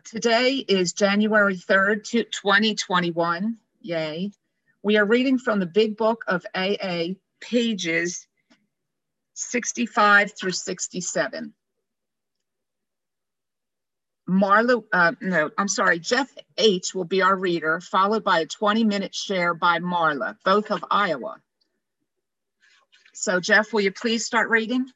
Today 0.00 0.56
is 0.56 0.94
January 0.94 1.56
3rd, 1.56 2.04
to 2.10 2.24
2021. 2.24 3.58
Yay. 3.82 4.32
We 4.82 4.96
are 4.96 5.04
reading 5.04 5.38
from 5.38 5.60
the 5.60 5.66
Big 5.66 5.98
Book 5.98 6.24
of 6.26 6.46
AA, 6.54 7.08
pages 7.40 8.26
65 9.34 10.32
through 10.38 10.52
67. 10.52 11.52
Marla, 14.28 14.82
uh, 14.94 15.12
no, 15.20 15.50
I'm 15.58 15.68
sorry, 15.68 15.98
Jeff 15.98 16.30
H. 16.56 16.94
will 16.94 17.04
be 17.04 17.20
our 17.20 17.36
reader, 17.36 17.80
followed 17.80 18.24
by 18.24 18.40
a 18.40 18.46
20-minute 18.46 19.14
share 19.14 19.52
by 19.52 19.78
Marla, 19.78 20.36
both 20.42 20.70
of 20.70 20.82
Iowa. 20.90 21.36
So 23.12 23.40
Jeff, 23.40 23.74
will 23.74 23.82
you 23.82 23.92
please 23.92 24.24
start 24.24 24.48
reading? 24.48 24.86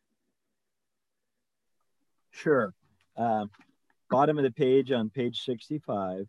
Sure. 2.31 2.73
Uh, 3.15 3.47
bottom 4.11 4.39
of 4.39 4.45
the 4.45 4.51
page 4.51 4.93
on 4.93 5.11
page 5.11 5.43
65, 5.45 6.27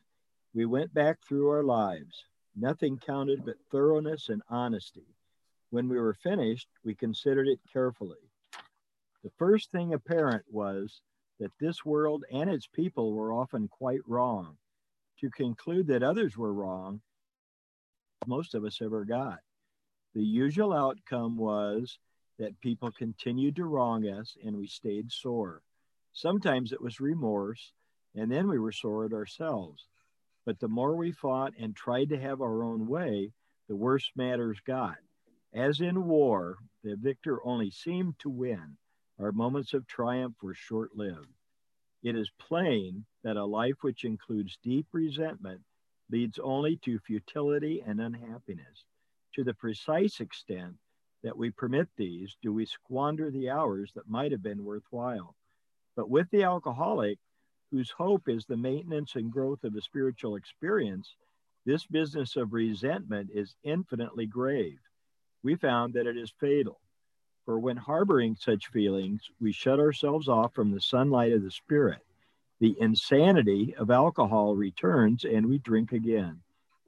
we 0.53 0.65
went 0.65 0.93
back 0.93 1.19
through 1.21 1.49
our 1.49 1.63
lives. 1.63 2.25
Nothing 2.55 2.97
counted 2.97 3.45
but 3.45 3.57
thoroughness 3.71 4.29
and 4.29 4.41
honesty. 4.49 5.05
When 5.69 5.87
we 5.87 5.99
were 5.99 6.15
finished, 6.15 6.67
we 6.83 6.95
considered 6.95 7.47
it 7.47 7.59
carefully. 7.71 8.17
The 9.23 9.31
first 9.37 9.71
thing 9.71 9.93
apparent 9.93 10.45
was 10.49 11.01
that 11.39 11.51
this 11.59 11.85
world 11.85 12.23
and 12.31 12.49
its 12.49 12.67
people 12.67 13.13
were 13.13 13.33
often 13.33 13.67
quite 13.67 14.01
wrong. 14.07 14.57
To 15.19 15.29
conclude 15.29 15.87
that 15.87 16.03
others 16.03 16.37
were 16.37 16.53
wrong, 16.53 17.01
most 18.25 18.55
of 18.55 18.63
us 18.63 18.81
ever 18.81 19.03
got. 19.05 19.39
The 20.15 20.23
usual 20.23 20.73
outcome 20.73 21.37
was 21.37 21.99
that 22.39 22.59
people 22.61 22.91
continued 22.91 23.55
to 23.57 23.65
wrong 23.65 24.07
us 24.07 24.37
and 24.43 24.55
we 24.55 24.67
stayed 24.67 25.11
sore. 25.11 25.61
Sometimes 26.17 26.71
it 26.71 26.81
was 26.81 26.99
remorse, 26.99 27.73
and 28.15 28.31
then 28.31 28.47
we 28.47 28.57
were 28.57 28.71
sore 28.71 29.05
at 29.05 29.13
ourselves. 29.13 29.85
But 30.45 30.57
the 30.59 30.67
more 30.67 30.95
we 30.95 31.11
fought 31.11 31.53
and 31.59 31.75
tried 31.75 32.09
to 32.09 32.19
have 32.19 32.41
our 32.41 32.63
own 32.63 32.87
way, 32.87 33.33
the 33.67 33.75
worse 33.75 34.11
matters 34.15 34.59
got. 34.61 34.97
As 35.53 35.79
in 35.79 36.07
war, 36.07 36.57
the 36.81 36.95
victor 36.95 37.45
only 37.45 37.69
seemed 37.69 38.17
to 38.17 38.31
win. 38.31 38.77
Our 39.19 39.31
moments 39.31 39.75
of 39.75 39.85
triumph 39.85 40.33
were 40.41 40.55
short 40.55 40.97
lived. 40.97 41.31
It 42.01 42.15
is 42.15 42.31
plain 42.39 43.05
that 43.21 43.37
a 43.37 43.45
life 43.45 43.83
which 43.83 44.03
includes 44.03 44.57
deep 44.63 44.87
resentment 44.93 45.61
leads 46.09 46.39
only 46.39 46.77
to 46.77 46.97
futility 46.97 47.83
and 47.85 48.01
unhappiness. 48.01 48.85
To 49.35 49.43
the 49.43 49.53
precise 49.53 50.19
extent 50.19 50.77
that 51.21 51.37
we 51.37 51.51
permit 51.51 51.89
these, 51.95 52.35
do 52.41 52.51
we 52.51 52.65
squander 52.65 53.29
the 53.29 53.51
hours 53.51 53.91
that 53.93 54.09
might 54.09 54.31
have 54.31 54.41
been 54.41 54.65
worthwhile. 54.65 55.35
But 55.97 56.11
with 56.11 56.29
the 56.29 56.43
alcoholic, 56.43 57.17
whose 57.71 57.89
hope 57.89 58.29
is 58.29 58.45
the 58.45 58.55
maintenance 58.55 59.15
and 59.15 59.31
growth 59.31 59.63
of 59.63 59.75
a 59.75 59.81
spiritual 59.81 60.35
experience, 60.35 61.15
this 61.65 61.85
business 61.87 62.35
of 62.35 62.53
resentment 62.53 63.31
is 63.33 63.55
infinitely 63.63 64.27
grave. 64.27 64.79
We 65.43 65.55
found 65.55 65.95
that 65.95 66.05
it 66.05 66.15
is 66.15 66.31
fatal. 66.39 66.79
For 67.45 67.57
when 67.59 67.77
harboring 67.77 68.35
such 68.35 68.67
feelings, 68.67 69.21
we 69.41 69.51
shut 69.51 69.79
ourselves 69.79 70.27
off 70.27 70.53
from 70.53 70.71
the 70.71 70.79
sunlight 70.79 71.33
of 71.33 71.41
the 71.41 71.51
spirit. 71.51 72.05
The 72.59 72.75
insanity 72.79 73.73
of 73.75 73.89
alcohol 73.89 74.55
returns 74.55 75.25
and 75.25 75.47
we 75.47 75.57
drink 75.57 75.93
again. 75.93 76.41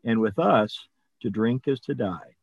And 0.04 0.22
with 0.22 0.38
us, 0.38 0.88
to 1.22 1.32
drink 1.32 1.68
is 1.68 1.80
to 1.82 1.96
die. 1.96 2.36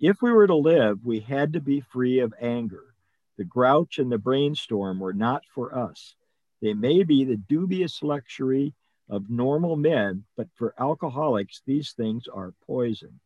If 0.00 0.20
we 0.20 0.32
were 0.32 0.48
to 0.48 0.56
live, 0.56 1.04
we 1.04 1.20
had 1.20 1.52
to 1.52 1.60
be 1.60 1.80
free 1.80 2.18
of 2.18 2.34
anger. 2.40 2.91
The 3.38 3.44
grouch 3.44 3.98
and 3.98 4.12
the 4.12 4.18
brainstorm 4.18 5.00
were 5.00 5.14
not 5.14 5.42
for 5.54 5.76
us. 5.76 6.14
They 6.60 6.74
may 6.74 7.02
be 7.02 7.24
the 7.24 7.36
dubious 7.36 8.02
luxury 8.02 8.74
of 9.08 9.30
normal 9.30 9.76
men, 9.76 10.24
but 10.36 10.48
for 10.54 10.74
alcoholics, 10.78 11.62
these 11.66 11.92
things 11.92 12.28
are 12.28 12.54
poison. 12.66 13.20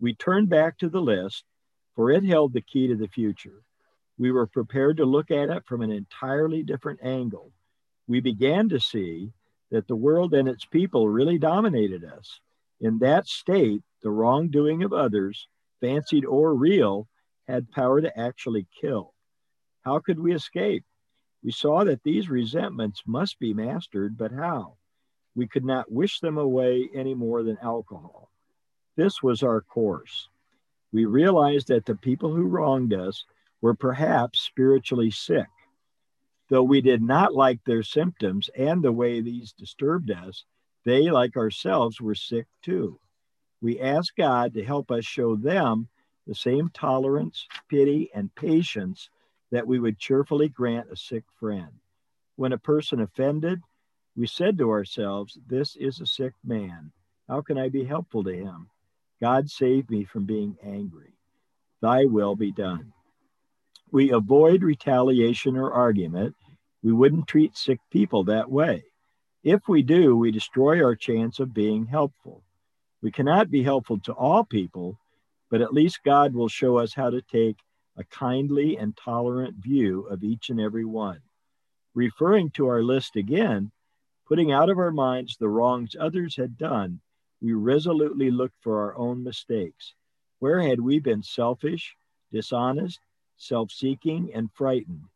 We 0.00 0.14
turned 0.14 0.48
back 0.48 0.78
to 0.78 0.88
the 0.88 1.00
list 1.00 1.44
for 1.94 2.10
it 2.10 2.24
held 2.24 2.52
the 2.52 2.60
key 2.60 2.86
to 2.88 2.96
the 2.96 3.08
future. 3.08 3.62
We 4.18 4.32
were 4.32 4.46
prepared 4.46 4.96
to 4.98 5.04
look 5.04 5.30
at 5.30 5.50
it 5.50 5.64
from 5.66 5.82
an 5.82 5.90
entirely 5.90 6.62
different 6.62 7.00
angle. 7.02 7.52
We 8.06 8.20
began 8.20 8.68
to 8.70 8.80
see 8.80 9.32
that 9.70 9.88
the 9.88 9.96
world 9.96 10.34
and 10.34 10.48
its 10.48 10.64
people 10.64 11.08
really 11.08 11.38
dominated 11.38 12.04
us. 12.04 12.40
In 12.80 12.98
that 12.98 13.26
state, 13.26 13.82
the 14.02 14.10
wrongdoing 14.10 14.82
of 14.82 14.92
others, 14.92 15.48
fancied 15.80 16.24
or 16.24 16.54
real, 16.54 17.08
had 17.46 17.70
power 17.70 18.00
to 18.00 18.18
actually 18.18 18.66
kill. 18.80 19.14
How 19.82 19.98
could 19.98 20.18
we 20.18 20.34
escape? 20.34 20.84
We 21.42 21.50
saw 21.50 21.84
that 21.84 22.02
these 22.02 22.30
resentments 22.30 23.02
must 23.06 23.38
be 23.38 23.54
mastered, 23.54 24.16
but 24.16 24.32
how? 24.32 24.76
We 25.34 25.46
could 25.46 25.64
not 25.64 25.90
wish 25.90 26.20
them 26.20 26.38
away 26.38 26.88
any 26.94 27.14
more 27.14 27.42
than 27.42 27.58
alcohol. 27.58 28.30
This 28.96 29.22
was 29.22 29.42
our 29.42 29.60
course 29.60 30.28
we 30.92 31.06
realized 31.06 31.68
that 31.68 31.86
the 31.86 31.96
people 31.96 32.34
who 32.34 32.42
wronged 32.42 32.92
us 32.92 33.24
were 33.60 33.74
perhaps 33.74 34.40
spiritually 34.40 35.10
sick. 35.10 35.46
Though 36.50 36.62
we 36.62 36.82
did 36.82 37.00
not 37.02 37.34
like 37.34 37.64
their 37.64 37.82
symptoms 37.82 38.50
and 38.56 38.82
the 38.82 38.92
way 38.92 39.20
these 39.20 39.52
disturbed 39.52 40.10
us, 40.10 40.44
they, 40.84 41.10
like 41.10 41.36
ourselves, 41.36 42.00
were 42.00 42.14
sick 42.14 42.46
too. 42.60 42.98
We 43.62 43.80
asked 43.80 44.16
God 44.16 44.52
to 44.54 44.64
help 44.64 44.90
us 44.90 45.04
show 45.04 45.36
them 45.36 45.88
the 46.26 46.34
same 46.34 46.68
tolerance, 46.74 47.46
pity, 47.70 48.10
and 48.14 48.34
patience 48.34 49.08
that 49.52 49.66
we 49.66 49.78
would 49.78 49.98
cheerfully 49.98 50.48
grant 50.48 50.90
a 50.90 50.96
sick 50.96 51.24
friend. 51.38 51.68
When 52.36 52.52
a 52.52 52.58
person 52.58 53.00
offended, 53.00 53.60
we 54.16 54.26
said 54.26 54.58
to 54.58 54.70
ourselves, 54.70 55.38
This 55.46 55.76
is 55.76 56.00
a 56.00 56.06
sick 56.06 56.32
man. 56.42 56.90
How 57.28 57.42
can 57.42 57.58
I 57.58 57.68
be 57.68 57.84
helpful 57.84 58.24
to 58.24 58.34
him? 58.34 58.68
God 59.20 59.48
save 59.48 59.88
me 59.88 60.04
from 60.04 60.24
being 60.24 60.56
angry. 60.64 61.12
Thy 61.80 62.06
will 62.06 62.34
be 62.34 62.50
done. 62.50 62.92
We 63.90 64.10
avoid 64.10 64.62
retaliation 64.62 65.56
or 65.56 65.72
argument. 65.72 66.34
We 66.82 66.92
wouldn't 66.92 67.28
treat 67.28 67.56
sick 67.56 67.78
people 67.90 68.24
that 68.24 68.50
way. 68.50 68.84
If 69.44 69.68
we 69.68 69.82
do, 69.82 70.16
we 70.16 70.30
destroy 70.30 70.82
our 70.82 70.96
chance 70.96 71.40
of 71.40 71.52
being 71.52 71.86
helpful. 71.86 72.42
We 73.02 73.10
cannot 73.10 73.50
be 73.50 73.62
helpful 73.62 73.98
to 74.00 74.12
all 74.12 74.44
people, 74.44 74.98
but 75.50 75.60
at 75.60 75.74
least 75.74 76.04
God 76.04 76.32
will 76.32 76.48
show 76.48 76.78
us 76.78 76.94
how 76.94 77.10
to 77.10 77.20
take 77.20 77.58
a 77.96 78.04
kindly 78.04 78.76
and 78.76 78.96
tolerant 78.96 79.56
view 79.56 80.06
of 80.06 80.24
each 80.24 80.50
and 80.50 80.60
every 80.60 80.84
one. 80.84 81.20
Referring 81.94 82.50
to 82.50 82.66
our 82.66 82.82
list 82.82 83.16
again, 83.16 83.70
putting 84.26 84.52
out 84.52 84.70
of 84.70 84.78
our 84.78 84.92
minds 84.92 85.36
the 85.36 85.48
wrongs 85.48 85.94
others 85.98 86.36
had 86.36 86.56
done 86.56 87.00
we 87.42 87.52
resolutely 87.52 88.30
looked 88.30 88.62
for 88.62 88.80
our 88.80 88.96
own 88.96 89.24
mistakes. 89.24 89.94
Where 90.38 90.60
had 90.60 90.80
we 90.80 91.00
been 91.00 91.24
selfish, 91.24 91.96
dishonest, 92.30 93.00
self 93.36 93.72
seeking, 93.72 94.32
and 94.32 94.50
frightened? 94.52 95.06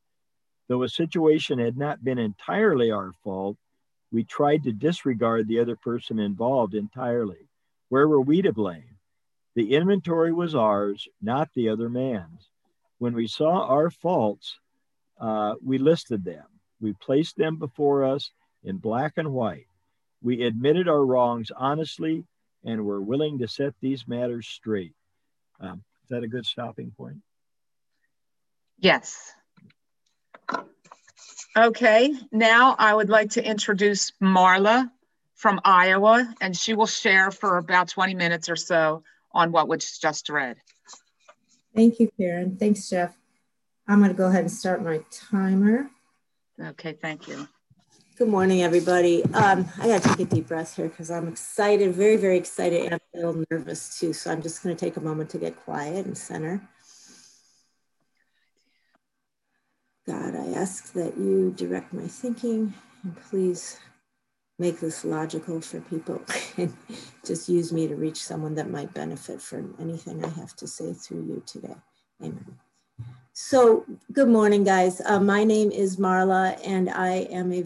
Though 0.67 0.83
a 0.83 0.89
situation 0.89 1.61
had 1.61 1.77
not 1.77 2.03
been 2.03 2.19
entirely 2.19 2.91
our 2.91 3.13
fault, 3.23 3.57
we 4.11 4.25
tried 4.25 4.65
to 4.65 4.73
disregard 4.73 5.47
the 5.47 5.61
other 5.61 5.77
person 5.77 6.19
involved 6.19 6.75
entirely. 6.75 7.49
Where 7.89 8.09
were 8.09 8.21
we 8.21 8.43
to 8.43 8.53
blame? 8.53 8.99
The 9.55 9.75
inventory 9.75 10.33
was 10.33 10.55
ours, 10.55 11.07
not 11.23 11.49
the 11.55 11.69
other 11.69 11.89
man's. 11.89 12.51
When 12.99 13.15
we 13.15 13.27
saw 13.27 13.67
our 13.67 13.91
faults, 13.91 14.59
uh, 15.21 15.55
we 15.65 15.79
listed 15.79 16.25
them. 16.25 16.45
We 16.81 16.95
placed 16.95 17.37
them 17.37 17.57
before 17.57 18.05
us 18.05 18.31
in 18.65 18.79
black 18.79 19.15
and 19.17 19.33
white. 19.33 19.67
We 20.23 20.45
admitted 20.45 20.89
our 20.89 21.05
wrongs 21.05 21.51
honestly 21.55 22.25
and 22.65 22.85
were 22.85 23.01
willing 23.01 23.39
to 23.39 23.49
set 23.49 23.75
these 23.81 24.09
matters 24.09 24.47
straight. 24.47 24.95
Um, 25.61 25.83
is 26.05 26.11
that 26.11 26.23
a 26.23 26.29
good 26.29 26.47
stopping 26.47 26.93
point? 26.97 27.19
Yes. 28.79 29.33
Okay, 31.57 32.13
now 32.31 32.77
I 32.79 32.95
would 32.95 33.09
like 33.09 33.31
to 33.31 33.45
introduce 33.45 34.13
Marla 34.23 34.91
from 35.35 35.61
Iowa, 35.65 36.35
and 36.41 36.57
she 36.57 36.75
will 36.75 36.87
share 36.87 37.31
for 37.31 37.57
about 37.57 37.89
20 37.89 38.15
minutes 38.15 38.49
or 38.49 38.57
so 38.57 39.03
on 39.33 39.53
what 39.53 39.69
was 39.69 39.99
just 39.99 40.29
read. 40.29 40.57
Thank 41.77 42.01
you, 42.01 42.11
Karen. 42.19 42.57
Thanks, 42.57 42.89
Jeff. 42.89 43.15
I'm 43.87 43.99
going 43.99 44.11
to 44.11 44.17
go 44.17 44.29
ahead 44.29 44.41
and 44.41 44.51
start 44.51 44.83
my 44.83 45.03
timer. 45.11 45.91
Okay, 46.59 46.95
thank 46.95 47.29
you. 47.29 47.47
Good 48.17 48.29
morning, 48.29 48.63
everybody. 48.63 49.23
Um, 49.35 49.69
I 49.79 49.89
got 49.89 50.03
to 50.03 50.09
take 50.09 50.21
a 50.21 50.25
deep 50.25 50.49
breath 50.49 50.75
here 50.75 50.89
because 50.89 51.11
I'm 51.11 51.29
excited, 51.29 51.95
very, 51.95 52.17
very 52.17 52.39
excited, 52.39 52.91
and 52.91 52.95
a 52.95 53.17
little 53.19 53.45
nervous 53.51 54.01
too. 54.01 54.15
So 54.15 54.33
I'm 54.33 54.41
just 54.41 54.63
going 54.63 54.75
to 54.75 54.81
take 54.83 54.97
a 54.97 55.03
moment 55.03 55.29
to 55.31 55.39
get 55.39 55.55
quiet 55.65 56.07
and 56.07 56.17
center. 56.17 56.67
God, 60.07 60.35
I 60.35 60.55
ask 60.55 60.95
that 60.95 61.19
you 61.19 61.53
direct 61.55 61.93
my 61.93 62.09
thinking 62.09 62.73
and 63.03 63.17
please 63.29 63.79
make 64.59 64.81
this 64.81 65.05
logical 65.05 65.61
for 65.61 65.81
people 65.83 66.23
and 66.57 66.75
just 67.25 67.49
use 67.49 67.73
me 67.73 67.87
to 67.87 67.97
reach 67.97 68.23
someone 68.23 68.55
that 68.55 68.71
might 68.71 68.93
benefit 68.95 69.41
from 69.41 69.75
anything 69.81 70.25
I 70.25 70.29
have 70.29 70.57
to 70.57 70.67
say 70.67 70.93
through 70.93 71.25
you 71.25 71.43
today. 71.47 71.77
Amen. 72.23 72.57
So 73.39 73.85
good 74.13 74.29
morning, 74.29 74.65
guys. 74.65 75.03
Uh, 75.05 75.21
my 75.21 75.45
name 75.45 75.71
is 75.71 75.99
Marla, 75.99 76.59
and 76.67 76.89
I 76.89 77.27
am 77.31 77.53
a, 77.53 77.65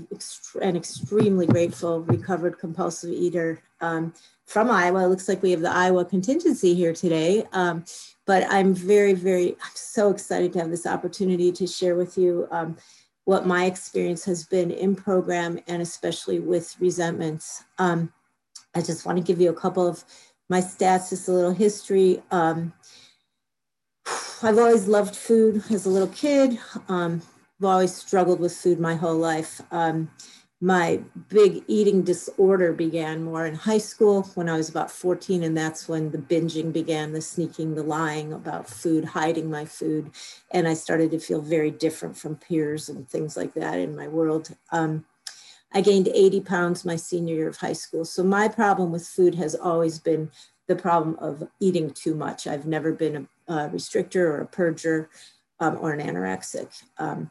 an 0.60 0.76
extremely 0.76 1.46
grateful 1.46 2.00
recovered 2.00 2.58
compulsive 2.58 3.10
eater 3.12 3.62
um, 3.80 4.12
from 4.46 4.68
Iowa. 4.68 5.04
It 5.04 5.08
looks 5.08 5.28
like 5.28 5.44
we 5.44 5.52
have 5.52 5.60
the 5.60 5.70
Iowa 5.70 6.04
contingency 6.04 6.74
here 6.74 6.92
today. 6.92 7.44
Um, 7.52 7.84
but 8.26 8.46
I'm 8.50 8.74
very, 8.74 9.12
very, 9.12 9.50
I'm 9.52 9.74
so 9.74 10.10
excited 10.10 10.52
to 10.54 10.58
have 10.58 10.70
this 10.70 10.86
opportunity 10.86 11.52
to 11.52 11.68
share 11.68 11.94
with 11.94 12.18
you 12.18 12.48
um, 12.50 12.76
what 13.24 13.46
my 13.46 13.66
experience 13.66 14.24
has 14.24 14.44
been 14.44 14.70
in 14.70 14.96
program 14.96 15.58
and 15.68 15.82
especially 15.82 16.40
with 16.40 16.76
resentments. 16.80 17.64
Um, 17.78 18.12
I 18.74 18.82
just 18.82 19.04
want 19.04 19.18
to 19.18 19.24
give 19.24 19.40
you 19.40 19.50
a 19.50 19.54
couple 19.54 19.86
of 19.86 20.04
my 20.48 20.60
stats, 20.60 21.10
just 21.10 21.28
a 21.28 21.32
little 21.32 21.52
history. 21.52 22.22
Um, 22.30 22.72
I've 24.42 24.58
always 24.58 24.88
loved 24.88 25.14
food 25.14 25.62
as 25.70 25.86
a 25.86 25.90
little 25.90 26.08
kid. 26.08 26.58
Um, 26.88 27.22
I've 27.60 27.66
always 27.66 27.94
struggled 27.94 28.40
with 28.40 28.56
food 28.56 28.80
my 28.80 28.94
whole 28.94 29.16
life. 29.16 29.60
Um, 29.70 30.10
my 30.60 31.00
big 31.30 31.64
eating 31.68 32.02
disorder 32.02 32.72
began 32.72 33.24
more 33.24 33.46
in 33.46 33.54
high 33.54 33.78
school 33.78 34.24
when 34.34 34.46
I 34.46 34.58
was 34.58 34.68
about 34.68 34.90
14, 34.90 35.42
and 35.42 35.56
that's 35.56 35.88
when 35.88 36.10
the 36.10 36.18
binging 36.18 36.70
began, 36.70 37.12
the 37.12 37.22
sneaking, 37.22 37.74
the 37.74 37.82
lying 37.82 38.34
about 38.34 38.68
food, 38.68 39.06
hiding 39.06 39.50
my 39.50 39.64
food. 39.64 40.10
And 40.50 40.68
I 40.68 40.74
started 40.74 41.12
to 41.12 41.18
feel 41.18 41.40
very 41.40 41.70
different 41.70 42.18
from 42.18 42.36
peers 42.36 42.90
and 42.90 43.08
things 43.08 43.38
like 43.38 43.54
that 43.54 43.78
in 43.78 43.96
my 43.96 44.06
world. 44.06 44.54
Um, 44.70 45.06
I 45.72 45.80
gained 45.80 46.08
80 46.08 46.40
pounds 46.42 46.84
my 46.84 46.96
senior 46.96 47.34
year 47.34 47.48
of 47.48 47.56
high 47.56 47.72
school. 47.72 48.04
So 48.04 48.22
my 48.22 48.46
problem 48.48 48.92
with 48.92 49.06
food 49.06 49.36
has 49.36 49.54
always 49.54 49.98
been 49.98 50.30
the 50.66 50.76
problem 50.76 51.16
of 51.20 51.48
eating 51.58 51.90
too 51.90 52.14
much. 52.14 52.46
I've 52.46 52.66
never 52.66 52.92
been 52.92 53.28
a, 53.48 53.52
a 53.52 53.68
restrictor 53.70 54.16
or 54.16 54.42
a 54.42 54.46
purger 54.46 55.08
um, 55.58 55.78
or 55.80 55.92
an 55.92 56.06
anorexic. 56.06 56.82
Um, 56.98 57.30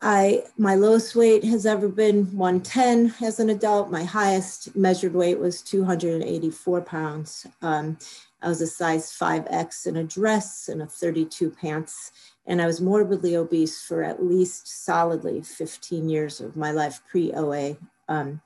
I 0.00 0.44
my 0.56 0.76
lowest 0.76 1.16
weight 1.16 1.42
has 1.44 1.66
ever 1.66 1.88
been 1.88 2.26
110 2.36 3.14
as 3.20 3.40
an 3.40 3.50
adult. 3.50 3.90
My 3.90 4.04
highest 4.04 4.76
measured 4.76 5.14
weight 5.14 5.38
was 5.40 5.60
284 5.62 6.82
pounds. 6.82 7.46
Um, 7.62 7.98
I 8.40 8.48
was 8.48 8.60
a 8.60 8.68
size 8.68 9.10
5X 9.10 9.86
in 9.86 9.96
a 9.96 10.04
dress 10.04 10.68
and 10.68 10.82
a 10.82 10.86
32 10.86 11.50
pants. 11.50 12.12
And 12.46 12.62
I 12.62 12.66
was 12.66 12.80
morbidly 12.80 13.34
obese 13.34 13.82
for 13.82 14.04
at 14.04 14.24
least 14.24 14.84
solidly 14.84 15.42
15 15.42 16.08
years 16.08 16.40
of 16.40 16.56
my 16.56 16.70
life 16.70 17.02
pre 17.10 17.32
OA. 17.32 17.76
Um, 18.08 18.40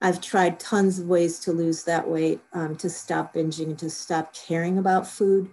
I've 0.00 0.20
tried 0.20 0.58
tons 0.58 0.98
of 0.98 1.06
ways 1.06 1.38
to 1.40 1.52
lose 1.52 1.84
that 1.84 2.08
weight, 2.08 2.40
um, 2.54 2.74
to 2.76 2.90
stop 2.90 3.34
binging, 3.34 3.78
to 3.78 3.88
stop 3.88 4.34
caring 4.34 4.78
about 4.78 5.06
food. 5.06 5.50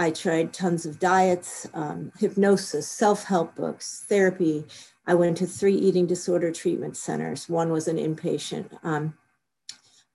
I 0.00 0.10
tried 0.10 0.54
tons 0.54 0.86
of 0.86 0.98
diets, 0.98 1.68
um, 1.74 2.10
hypnosis, 2.18 2.88
self 2.88 3.24
help 3.24 3.54
books, 3.54 4.06
therapy. 4.08 4.64
I 5.06 5.12
went 5.12 5.36
to 5.36 5.46
three 5.46 5.74
eating 5.74 6.06
disorder 6.06 6.50
treatment 6.50 6.96
centers. 6.96 7.50
One 7.50 7.70
was 7.70 7.86
an 7.86 7.98
inpatient. 7.98 8.70
Um, 8.82 9.12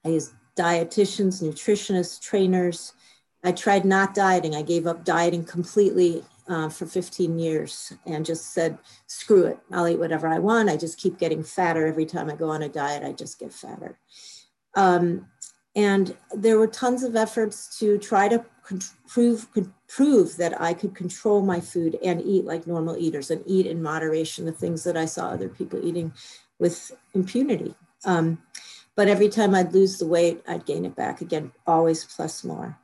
I 0.03 0.09
used 0.09 0.33
dietitians, 0.57 1.43
nutritionists, 1.43 2.19
trainers. 2.19 2.93
I 3.43 3.51
tried 3.51 3.85
not 3.85 4.15
dieting. 4.15 4.55
I 4.55 4.63
gave 4.63 4.87
up 4.87 5.05
dieting 5.05 5.45
completely 5.45 6.23
uh, 6.47 6.69
for 6.69 6.87
15 6.87 7.37
years 7.37 7.93
and 8.07 8.25
just 8.25 8.53
said, 8.55 8.79
screw 9.05 9.45
it, 9.45 9.59
I'll 9.71 9.87
eat 9.87 9.99
whatever 9.99 10.27
I 10.27 10.39
want. 10.39 10.67
I 10.67 10.77
just 10.77 10.97
keep 10.97 11.19
getting 11.19 11.43
fatter 11.43 11.85
every 11.85 12.07
time 12.07 12.31
I 12.31 12.35
go 12.35 12.49
on 12.49 12.63
a 12.63 12.69
diet, 12.69 13.03
I 13.03 13.11
just 13.11 13.39
get 13.39 13.53
fatter. 13.53 13.99
Um, 14.73 15.27
and 15.75 16.17
there 16.35 16.57
were 16.57 16.67
tons 16.67 17.03
of 17.03 17.15
efforts 17.15 17.77
to 17.79 17.99
try 17.99 18.27
to 18.29 18.45
prove, 19.07 19.51
could 19.53 19.71
prove 19.87 20.37
that 20.37 20.59
I 20.59 20.73
could 20.73 20.95
control 20.95 21.41
my 21.41 21.59
food 21.59 21.97
and 22.03 22.21
eat 22.21 22.45
like 22.45 22.67
normal 22.67 22.97
eaters 22.97 23.31
and 23.31 23.43
eat 23.45 23.65
in 23.65 23.81
moderation, 23.81 24.45
the 24.45 24.51
things 24.51 24.83
that 24.83 24.97
I 24.97 25.05
saw 25.05 25.29
other 25.29 25.49
people 25.49 25.85
eating 25.85 26.13
with 26.59 26.91
impunity. 27.13 27.75
Um, 28.05 28.41
but 28.95 29.07
every 29.07 29.29
time 29.29 29.53
I'd 29.53 29.73
lose 29.73 29.97
the 29.97 30.07
weight, 30.07 30.41
I'd 30.47 30.65
gain 30.65 30.85
it 30.85 30.95
back 30.95 31.21
again, 31.21 31.51
always 31.67 32.05
plus 32.05 32.43
more. 32.43 32.77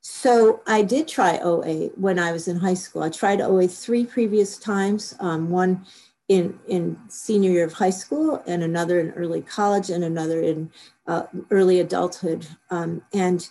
So 0.00 0.62
I 0.66 0.82
did 0.82 1.06
try 1.06 1.38
OA 1.38 1.88
when 1.96 2.18
I 2.18 2.32
was 2.32 2.48
in 2.48 2.56
high 2.56 2.74
school. 2.74 3.02
I 3.02 3.10
tried 3.10 3.40
OA 3.40 3.68
three 3.68 4.06
previous 4.06 4.56
times, 4.56 5.14
um, 5.20 5.50
one 5.50 5.84
in, 6.28 6.58
in 6.68 6.98
senior 7.08 7.50
year 7.50 7.64
of 7.64 7.72
high 7.72 7.90
school 7.90 8.42
and 8.46 8.62
another 8.62 9.00
in 9.00 9.10
early 9.12 9.42
college 9.42 9.90
and 9.90 10.04
another 10.04 10.40
in 10.40 10.70
uh, 11.06 11.24
early 11.50 11.80
adulthood. 11.80 12.46
Um, 12.70 13.02
and 13.12 13.46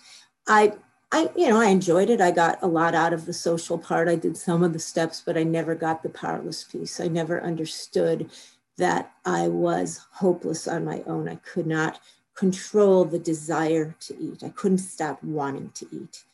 I, 0.46 0.72
I, 1.10 1.30
you 1.34 1.48
know, 1.48 1.60
I 1.60 1.66
enjoyed 1.66 2.10
it. 2.10 2.20
I 2.20 2.30
got 2.30 2.62
a 2.62 2.66
lot 2.66 2.94
out 2.94 3.12
of 3.12 3.24
the 3.24 3.32
social 3.32 3.78
part. 3.78 4.08
I 4.08 4.16
did 4.16 4.36
some 4.36 4.62
of 4.62 4.72
the 4.72 4.78
steps, 4.78 5.22
but 5.24 5.38
I 5.38 5.42
never 5.42 5.74
got 5.74 6.02
the 6.02 6.10
powerless 6.10 6.64
piece. 6.64 7.00
I 7.00 7.08
never 7.08 7.42
understood 7.42 8.30
that 8.76 9.12
I 9.24 9.48
was 9.48 10.06
hopeless 10.12 10.68
on 10.68 10.84
my 10.84 11.02
own. 11.06 11.28
I 11.28 11.36
could 11.36 11.66
not 11.66 12.00
control 12.34 13.04
the 13.04 13.18
desire 13.18 13.96
to 14.00 14.16
eat. 14.18 14.44
I 14.44 14.50
couldn't 14.50 14.78
stop 14.78 15.22
wanting 15.24 15.70
to 15.74 15.86
eat. 15.90 16.24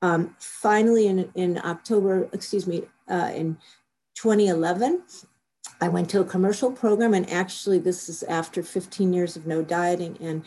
Um, 0.00 0.34
finally, 0.38 1.06
in, 1.06 1.30
in 1.34 1.58
October, 1.58 2.28
excuse 2.32 2.66
me, 2.66 2.84
uh, 3.08 3.30
in 3.34 3.58
2011, 4.14 5.02
I 5.80 5.88
went 5.88 6.08
to 6.10 6.20
a 6.20 6.24
commercial 6.24 6.70
program, 6.70 7.14
and 7.14 7.28
actually, 7.30 7.78
this 7.78 8.08
is 8.08 8.22
after 8.24 8.62
15 8.62 9.12
years 9.12 9.36
of 9.36 9.46
no 9.46 9.62
dieting. 9.62 10.16
And 10.20 10.44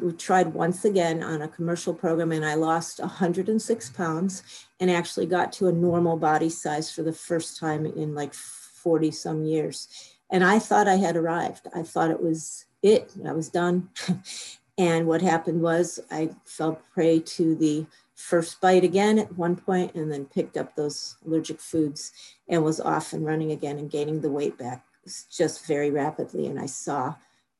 we 0.00 0.12
tried 0.12 0.54
once 0.54 0.84
again 0.84 1.22
on 1.22 1.42
a 1.42 1.48
commercial 1.48 1.92
program, 1.92 2.32
and 2.32 2.44
I 2.44 2.54
lost 2.54 3.00
106 3.00 3.90
pounds 3.90 4.66
and 4.80 4.90
actually 4.90 5.26
got 5.26 5.52
to 5.54 5.68
a 5.68 5.72
normal 5.72 6.16
body 6.16 6.48
size 6.48 6.92
for 6.92 7.02
the 7.02 7.12
first 7.12 7.58
time 7.58 7.84
in 7.84 8.14
like 8.14 8.32
40 8.32 9.10
some 9.10 9.44
years. 9.44 9.88
And 10.30 10.44
I 10.44 10.58
thought 10.58 10.88
I 10.88 10.96
had 10.96 11.16
arrived. 11.16 11.66
I 11.74 11.82
thought 11.82 12.10
it 12.10 12.22
was 12.22 12.66
it, 12.82 13.12
I 13.26 13.32
was 13.32 13.48
done. 13.48 13.88
and 14.78 15.06
what 15.06 15.22
happened 15.22 15.62
was 15.62 16.00
I 16.10 16.30
fell 16.44 16.80
prey 16.92 17.20
to 17.20 17.54
the 17.54 17.86
first 18.24 18.58
bite 18.60 18.84
again 18.84 19.18
at 19.18 19.36
one 19.36 19.54
point 19.54 19.94
and 19.94 20.10
then 20.10 20.24
picked 20.24 20.56
up 20.56 20.74
those 20.74 21.16
allergic 21.26 21.60
foods 21.60 22.10
and 22.48 22.64
was 22.64 22.80
off 22.80 23.12
and 23.12 23.26
running 23.26 23.52
again 23.52 23.78
and 23.78 23.90
gaining 23.90 24.22
the 24.22 24.30
weight 24.30 24.56
back 24.56 24.82
just 25.30 25.66
very 25.66 25.90
rapidly. 25.90 26.46
And 26.46 26.58
I 26.58 26.64
saw 26.64 27.16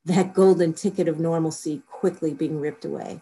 that 0.07 0.33
golden 0.33 0.73
ticket 0.73 1.07
of 1.07 1.21
normalcy 1.21 1.83
quickly 1.91 2.33
being 2.33 2.61
ripped 2.61 2.87
away. 2.87 3.21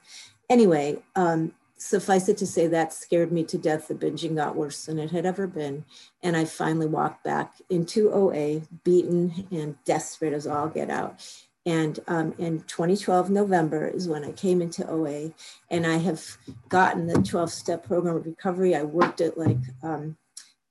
Anyway, 0.48 1.02
um, 1.16 1.52
suffice 1.76 2.28
it 2.28 2.38
to 2.38 2.46
say 2.46 2.68
that 2.68 2.92
scared 2.92 3.32
me 3.32 3.42
to 3.42 3.58
death. 3.58 3.88
The 3.88 3.94
binging 3.94 4.36
got 4.36 4.54
worse 4.54 4.86
than 4.86 5.00
it 5.00 5.10
had 5.10 5.26
ever 5.26 5.48
been. 5.48 5.84
And 6.22 6.36
I 6.36 6.44
finally 6.44 6.86
walked 6.86 7.24
back 7.24 7.54
into 7.68 8.12
OA, 8.12 8.62
beaten 8.84 9.48
and 9.50 9.74
desperate 9.84 10.32
as 10.32 10.46
all 10.46 10.68
get 10.68 10.90
out. 10.90 11.20
And 11.64 12.00
um, 12.08 12.34
in 12.38 12.60
2012, 12.62 13.30
November 13.30 13.86
is 13.86 14.08
when 14.08 14.24
I 14.24 14.32
came 14.32 14.60
into 14.60 14.88
OA, 14.88 15.32
and 15.70 15.86
I 15.86 15.98
have 15.98 16.36
gotten 16.68 17.06
the 17.06 17.22
12 17.22 17.50
step 17.52 17.86
program 17.86 18.16
of 18.16 18.26
recovery. 18.26 18.74
I 18.74 18.82
worked 18.82 19.20
it 19.20 19.38
like, 19.38 19.58
um, 19.82 20.16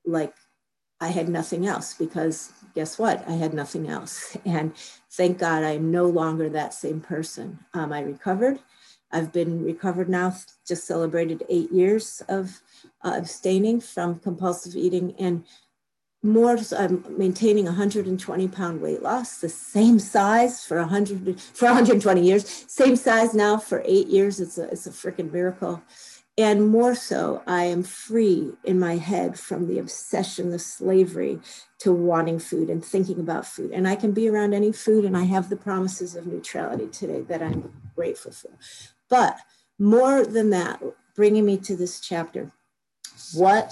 like 0.05 0.33
I 0.99 1.07
had 1.07 1.29
nothing 1.29 1.65
else 1.65 1.93
because 1.93 2.51
guess 2.75 2.99
what? 2.99 3.27
I 3.27 3.33
had 3.33 3.53
nothing 3.53 3.89
else. 3.89 4.37
And 4.45 4.73
thank 5.11 5.39
God 5.39 5.63
I 5.63 5.71
am 5.71 5.91
no 5.91 6.05
longer 6.07 6.49
that 6.49 6.73
same 6.73 6.99
person. 6.99 7.59
Um, 7.73 7.93
I 7.93 8.01
recovered. 8.01 8.59
I've 9.11 9.33
been 9.33 9.63
recovered 9.63 10.09
now, 10.09 10.35
just 10.65 10.85
celebrated 10.85 11.43
eight 11.49 11.71
years 11.71 12.21
of 12.29 12.61
uh, 13.03 13.13
abstaining 13.15 13.81
from 13.81 14.19
compulsive 14.19 14.75
eating. 14.75 15.13
And 15.19 15.43
more 16.23 16.57
so 16.57 16.77
i'm 16.77 17.03
maintaining 17.17 17.65
120 17.65 18.47
pound 18.49 18.79
weight 18.79 19.01
loss 19.01 19.39
the 19.39 19.49
same 19.49 19.97
size 19.97 20.63
for 20.63 20.77
100 20.77 21.39
for 21.41 21.65
120 21.65 22.21
years 22.21 22.65
same 22.71 22.95
size 22.95 23.33
now 23.33 23.57
for 23.57 23.83
eight 23.85 24.07
years. 24.07 24.39
It's 24.39 24.57
a 24.57 24.63
it's 24.69 24.87
a 24.87 24.91
freaking 24.91 25.31
miracle. 25.31 25.81
And 26.37 26.69
more 26.69 26.95
so 26.95 27.43
i 27.45 27.63
am 27.63 27.83
free 27.83 28.53
in 28.63 28.79
my 28.79 28.95
head 28.95 29.37
from 29.37 29.67
the 29.67 29.77
obsession 29.77 30.49
the 30.49 30.59
slavery 30.59 31.39
to 31.79 31.91
wanting 31.91 32.39
food 32.39 32.69
and 32.69 32.83
thinking 32.83 33.19
about 33.19 33.45
food. 33.45 33.71
And 33.71 33.87
i 33.87 33.95
can 33.95 34.13
be 34.13 34.29
around 34.29 34.53
any 34.53 34.71
food 34.71 35.05
and 35.05 35.17
i 35.17 35.23
have 35.23 35.49
the 35.49 35.57
promises 35.57 36.15
of 36.15 36.25
neutrality 36.25 36.87
today 36.87 37.21
that 37.21 37.43
i'm 37.43 37.71
grateful 37.95 38.31
for. 38.31 38.51
But 39.09 39.37
more 39.77 40.25
than 40.25 40.49
that 40.51 40.81
bringing 41.15 41.45
me 41.45 41.57
to 41.57 41.75
this 41.75 41.99
chapter 41.99 42.51
what 43.33 43.69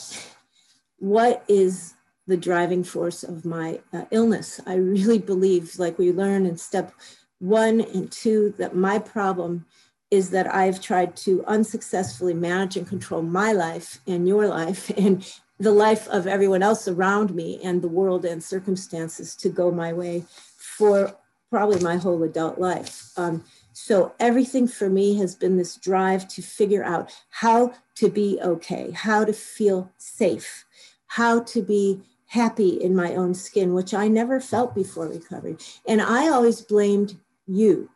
what 0.97 1.43
is 1.47 1.93
the 2.29 2.37
driving 2.37 2.83
force 2.83 3.23
of 3.23 3.43
my 3.43 3.79
uh, 3.91 4.05
illness. 4.11 4.61
I 4.65 4.75
really 4.75 5.17
believe, 5.17 5.77
like 5.79 5.97
we 5.97 6.11
learn 6.11 6.45
in 6.45 6.57
step 6.57 6.93
one 7.39 7.81
and 7.81 8.11
two, 8.11 8.53
that 8.59 8.75
my 8.75 8.99
problem 8.99 9.65
is 10.11 10.29
that 10.29 10.53
I've 10.53 10.79
tried 10.79 11.15
to 11.17 11.43
unsuccessfully 11.45 12.35
manage 12.35 12.77
and 12.77 12.87
control 12.87 13.23
my 13.23 13.51
life 13.51 13.99
and 14.07 14.27
your 14.27 14.47
life 14.47 14.89
and 14.97 15.27
the 15.59 15.71
life 15.71 16.07
of 16.07 16.27
everyone 16.27 16.63
else 16.63 16.87
around 16.87 17.35
me 17.35 17.59
and 17.63 17.81
the 17.81 17.87
world 17.87 18.23
and 18.25 18.43
circumstances 18.43 19.35
to 19.35 19.49
go 19.49 19.71
my 19.71 19.91
way 19.91 20.23
for 20.55 21.15
probably 21.49 21.79
my 21.79 21.97
whole 21.97 22.21
adult 22.23 22.59
life. 22.59 23.09
Um, 23.17 23.43
so 23.73 24.13
everything 24.19 24.67
for 24.67 24.89
me 24.89 25.17
has 25.17 25.35
been 25.35 25.57
this 25.57 25.75
drive 25.77 26.27
to 26.29 26.41
figure 26.41 26.83
out 26.83 27.11
how 27.29 27.73
to 27.95 28.09
be 28.09 28.39
okay, 28.41 28.91
how 28.91 29.25
to 29.25 29.33
feel 29.33 29.91
safe, 29.97 30.65
how 31.07 31.41
to 31.41 31.61
be 31.61 32.01
happy 32.29 32.69
in 32.69 32.95
my 32.95 33.15
own 33.15 33.33
skin, 33.33 33.73
which 33.73 33.93
I 33.93 34.07
never 34.07 34.39
felt 34.39 34.73
before 34.73 35.07
recovery. 35.07 35.57
And 35.87 36.01
I 36.01 36.29
always 36.29 36.61
blamed 36.61 37.17
you. 37.47 37.89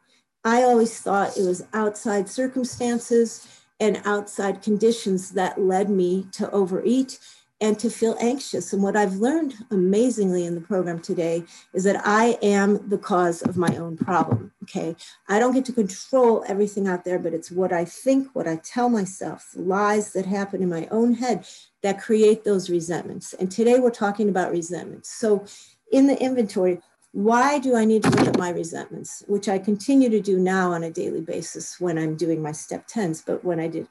I 0.44 0.64
always 0.64 1.00
thought 1.00 1.38
it 1.38 1.46
was 1.46 1.66
outside 1.74 2.28
circumstances 2.28 3.48
and 3.80 4.02
outside 4.06 4.62
conditions 4.62 5.32
that 5.32 5.62
led 5.62 5.90
me 5.90 6.28
to 6.34 6.50
overeat 6.52 7.20
and 7.64 7.80
to 7.80 7.90
feel 7.90 8.18
anxious. 8.20 8.74
And 8.74 8.84
what 8.84 8.98
I've 8.98 9.16
learned 9.16 9.56
amazingly 9.72 10.46
in 10.46 10.54
the 10.54 10.60
program 10.60 11.00
today 11.00 11.46
is 11.74 11.86
that 11.86 12.02
I 12.06 12.38
am 12.42 12.90
the 12.90 12.98
cause 12.98 13.42
of 13.42 13.56
my 13.56 13.74
own 13.78 13.96
problem. 13.96 14.52
Okay. 14.64 14.98
I 15.30 15.40
don't 15.40 15.54
get 15.54 15.64
to 15.66 15.72
control 15.72 16.44
everything 16.46 16.90
out 16.90 17.06
there, 17.06 17.18
but 17.18 17.34
it's 17.34 17.50
what 17.50 17.72
I 17.72 17.86
think, 17.86 18.28
what 18.34 18.50
I 18.50 18.58
tell 18.58 18.90
myself, 18.90 19.52
lies 19.56 20.12
that 20.12 20.26
happen 20.26 20.62
in 20.62 20.68
my 20.68 20.88
own 20.92 21.14
head 21.14 21.48
that 21.84 22.02
create 22.02 22.44
those 22.44 22.70
resentments. 22.70 23.32
And 23.34 23.50
today 23.50 23.80
we're 23.80 23.92
talking 23.92 24.28
about 24.28 24.52
resentments. 24.52 25.10
So 25.10 25.46
in 25.90 26.08
the 26.08 26.22
inventory, 26.22 26.82
why 27.14 27.60
do 27.60 27.78
I 27.78 27.86
need 27.86 28.04
to 28.04 28.10
look 28.10 28.28
at 28.28 28.38
my 28.38 28.50
resentments, 28.50 29.24
which 29.28 29.48
I 29.48 29.58
continue 29.58 30.10
to 30.10 30.20
do 30.20 30.38
now 30.38 30.74
on 30.74 30.84
a 30.84 30.92
daily 30.92 31.22
basis 31.22 31.80
when 31.80 31.98
I'm 31.98 32.18
doing 32.18 32.42
my 32.42 32.52
step 32.52 32.90
10s, 32.90 33.24
but 33.26 33.46
when 33.46 33.62
I 33.62 33.70
did 33.70 33.88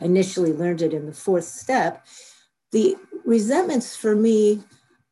initially 0.00 0.52
learned 0.52 0.82
it 0.82 0.92
in 0.92 1.06
the 1.06 1.12
fourth 1.12 1.44
step, 1.44 2.04
the 2.72 2.96
resentments 3.24 3.94
for 3.96 4.16
me 4.16 4.62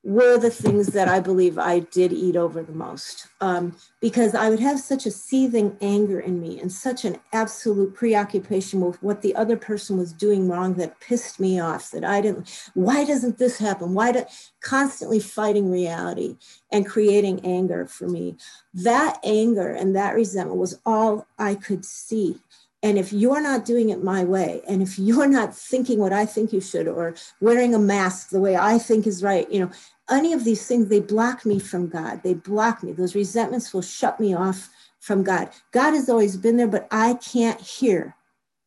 were 0.02 0.38
the 0.38 0.50
things 0.50 0.88
that 0.88 1.08
I 1.08 1.20
believe 1.20 1.58
I 1.58 1.80
did 1.80 2.10
eat 2.10 2.34
over 2.34 2.62
the 2.62 2.72
most 2.72 3.26
um, 3.42 3.76
because 4.00 4.34
I 4.34 4.48
would 4.48 4.60
have 4.60 4.80
such 4.80 5.04
a 5.04 5.10
seething 5.10 5.76
anger 5.82 6.18
in 6.18 6.40
me 6.40 6.58
and 6.58 6.72
such 6.72 7.04
an 7.04 7.18
absolute 7.34 7.94
preoccupation 7.94 8.80
with 8.80 9.02
what 9.02 9.20
the 9.20 9.34
other 9.36 9.58
person 9.58 9.98
was 9.98 10.14
doing 10.14 10.48
wrong 10.48 10.72
that 10.74 11.00
pissed 11.00 11.38
me 11.38 11.60
off 11.60 11.90
that 11.90 12.02
I 12.02 12.22
didn't, 12.22 12.70
why 12.72 13.04
doesn't 13.04 13.36
this 13.36 13.58
happen? 13.58 13.92
Why 13.92 14.12
do, 14.12 14.24
constantly 14.62 15.20
fighting 15.20 15.70
reality 15.70 16.38
and 16.72 16.88
creating 16.88 17.44
anger 17.44 17.84
for 17.86 18.08
me. 18.08 18.36
That 18.72 19.18
anger 19.22 19.68
and 19.68 19.94
that 19.96 20.14
resentment 20.14 20.58
was 20.58 20.80
all 20.86 21.26
I 21.38 21.56
could 21.56 21.84
see 21.84 22.40
and 22.82 22.98
if 22.98 23.12
you're 23.12 23.42
not 23.42 23.64
doing 23.64 23.90
it 23.90 24.02
my 24.02 24.24
way, 24.24 24.62
and 24.66 24.80
if 24.80 24.98
you're 24.98 25.26
not 25.28 25.54
thinking 25.54 25.98
what 25.98 26.12
I 26.12 26.24
think 26.24 26.52
you 26.52 26.60
should, 26.60 26.88
or 26.88 27.14
wearing 27.40 27.74
a 27.74 27.78
mask 27.78 28.30
the 28.30 28.40
way 28.40 28.56
I 28.56 28.78
think 28.78 29.06
is 29.06 29.22
right, 29.22 29.50
you 29.50 29.60
know, 29.60 29.70
any 30.08 30.32
of 30.32 30.44
these 30.44 30.66
things, 30.66 30.88
they 30.88 31.00
block 31.00 31.44
me 31.44 31.58
from 31.58 31.88
God. 31.88 32.22
They 32.22 32.34
block 32.34 32.82
me. 32.82 32.92
Those 32.92 33.14
resentments 33.14 33.72
will 33.72 33.82
shut 33.82 34.18
me 34.18 34.34
off 34.34 34.70
from 34.98 35.22
God. 35.22 35.50
God 35.72 35.92
has 35.92 36.08
always 36.08 36.36
been 36.36 36.56
there, 36.56 36.66
but 36.66 36.88
I 36.90 37.14
can't 37.14 37.60
hear. 37.60 38.16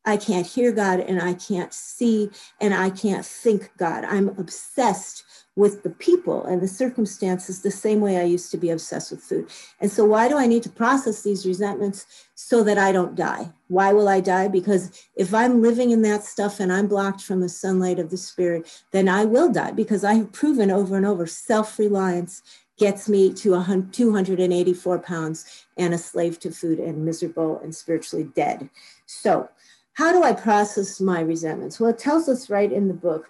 I 0.06 0.18
can't 0.18 0.46
hear 0.46 0.72
God 0.72 1.00
and 1.00 1.22
I 1.22 1.34
can't 1.34 1.74
see 1.74 2.30
and 2.60 2.74
I 2.74 2.90
can't 2.90 3.26
think 3.26 3.72
God. 3.78 4.04
I'm 4.04 4.30
obsessed 4.30 5.24
with 5.56 5.84
the 5.84 5.90
people 5.90 6.44
and 6.46 6.62
the 6.62 6.68
circumstances 6.68 7.62
the 7.62 7.72
same 7.72 8.02
way 8.02 8.18
I 8.18 8.24
used 8.24 8.50
to 8.52 8.58
be 8.58 8.70
obsessed 8.70 9.12
with 9.12 9.22
food. 9.22 9.50
And 9.80 9.92
so, 9.92 10.04
why 10.04 10.28
do 10.28 10.38
I 10.38 10.48
need 10.48 10.64
to 10.64 10.70
process 10.70 11.22
these 11.22 11.46
resentments 11.46 12.26
so 12.34 12.64
that 12.64 12.78
I 12.78 12.92
don't 12.92 13.16
die? 13.16 13.52
Why 13.68 13.94
will 13.94 14.10
I 14.10 14.20
die? 14.20 14.48
Because 14.48 15.08
if 15.16 15.34
I'm 15.34 15.62
living 15.62 15.92
in 15.92 16.02
that 16.02 16.24
stuff 16.24 16.60
and 16.60 16.74
I'm 16.74 16.88
blocked 16.88 17.22
from 17.22 17.42
the 17.42 17.50
sunlight 17.50 18.00
of 18.00 18.10
the 18.10 18.18
spirit, 18.18 18.84
then 18.92 19.08
I 19.08 19.26
will 19.26 19.52
die 19.52 19.72
because 19.72 20.04
I 20.04 20.16
have 20.16 20.32
proven 20.32 20.72
over 20.72 20.98
and 20.98 21.06
over 21.06 21.28
self 21.28 21.78
reliance 21.78 22.42
gets 22.78 23.08
me 23.08 23.32
to 23.32 23.88
284 23.92 25.00
pounds 25.00 25.66
and 25.78 25.94
a 25.94 25.98
slave 25.98 26.40
to 26.40 26.52
food 26.52 26.80
and 26.80 27.06
miserable 27.06 27.60
and 27.60 27.76
spiritually 27.76 28.28
dead. 28.36 28.70
So, 29.06 29.50
how 29.94 30.12
do 30.12 30.24
I 30.24 30.34
process 30.34 31.00
my 31.00 31.22
resentments? 31.22 31.80
Well, 31.80 31.92
it 31.92 32.00
tells 32.00 32.28
us 32.28 32.50
right 32.50 32.72
in 32.72 32.88
the 32.88 32.94
book 32.94 33.30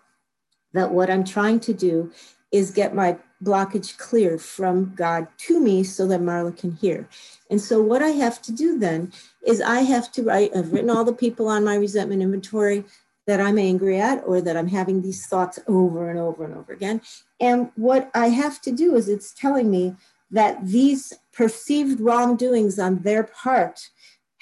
that 0.73 0.91
what 0.91 1.09
I'm 1.09 1.23
trying 1.23 1.59
to 1.61 1.73
do 1.73 2.11
is 2.51 2.71
get 2.71 2.95
my 2.95 3.17
blockage 3.43 3.97
clear 3.97 4.37
from 4.37 4.93
God 4.95 5.27
to 5.37 5.59
me 5.59 5.83
so 5.83 6.07
that 6.07 6.21
Marla 6.21 6.55
can 6.57 6.71
hear. 6.71 7.07
And 7.49 7.59
so 7.59 7.81
what 7.81 8.01
I 8.01 8.09
have 8.09 8.41
to 8.43 8.51
do 8.51 8.79
then 8.79 9.11
is 9.45 9.59
I 9.59 9.79
have 9.79 10.11
to 10.13 10.23
write, 10.23 10.55
I've 10.55 10.71
written 10.71 10.89
all 10.89 11.03
the 11.03 11.13
people 11.13 11.47
on 11.47 11.65
my 11.65 11.75
resentment 11.75 12.21
inventory 12.21 12.85
that 13.25 13.41
I'm 13.41 13.57
angry 13.57 13.99
at 13.99 14.23
or 14.25 14.41
that 14.41 14.55
I'm 14.55 14.67
having 14.67 15.01
these 15.01 15.25
thoughts 15.27 15.59
over 15.67 16.09
and 16.09 16.19
over 16.19 16.45
and 16.45 16.55
over 16.55 16.73
again. 16.73 17.01
And 17.39 17.71
what 17.75 18.09
I 18.13 18.27
have 18.29 18.61
to 18.61 18.71
do 18.71 18.95
is 18.95 19.09
it's 19.09 19.33
telling 19.33 19.69
me 19.71 19.95
that 20.31 20.65
these 20.65 21.13
perceived 21.31 21.99
wrongdoings 21.99 22.79
on 22.79 22.99
their 22.99 23.23
part 23.23 23.89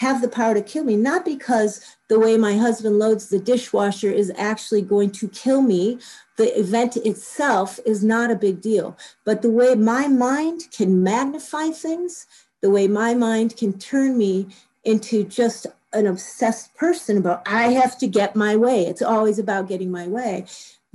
have 0.02 0.20
the 0.20 0.28
power 0.28 0.56
to 0.56 0.64
kill 0.64 0.84
me, 0.84 0.98
not 0.98 1.24
because 1.24 1.80
the 2.08 2.20
way 2.20 2.36
my 2.36 2.58
husband 2.58 2.98
loads 2.98 3.30
the 3.30 3.38
dishwasher 3.38 4.10
is 4.10 4.32
actually 4.36 4.82
going 4.82 5.12
to 5.12 5.28
kill 5.28 5.62
me. 5.62 6.00
The 6.38 6.60
event 6.60 6.98
itself 6.98 7.80
is 7.86 8.04
not 8.04 8.32
a 8.32 8.36
big 8.36 8.62
deal, 8.62 8.98
but 9.26 9.44
the 9.44 9.52
way 9.52 9.76
my 9.76 10.08
mind 10.08 10.64
can 10.72 11.04
magnify 11.04 11.68
things, 11.70 12.26
the 12.62 12.72
way 12.72 12.88
my 12.88 13.14
mind 13.14 13.56
can 13.56 13.78
turn 13.78 14.18
me 14.18 14.48
into 14.84 15.24
just 15.24 15.68
an 15.94 16.08
obsessed 16.08 16.74
person 16.74 17.18
about, 17.18 17.44
I 17.48 17.74
have 17.74 17.96
to 18.00 18.08
get 18.08 18.36
my 18.36 18.56
way. 18.56 18.88
It's 18.88 19.04
always 19.04 19.38
about 19.38 19.68
getting 19.68 19.92
my 19.92 20.08
way. 20.08 20.46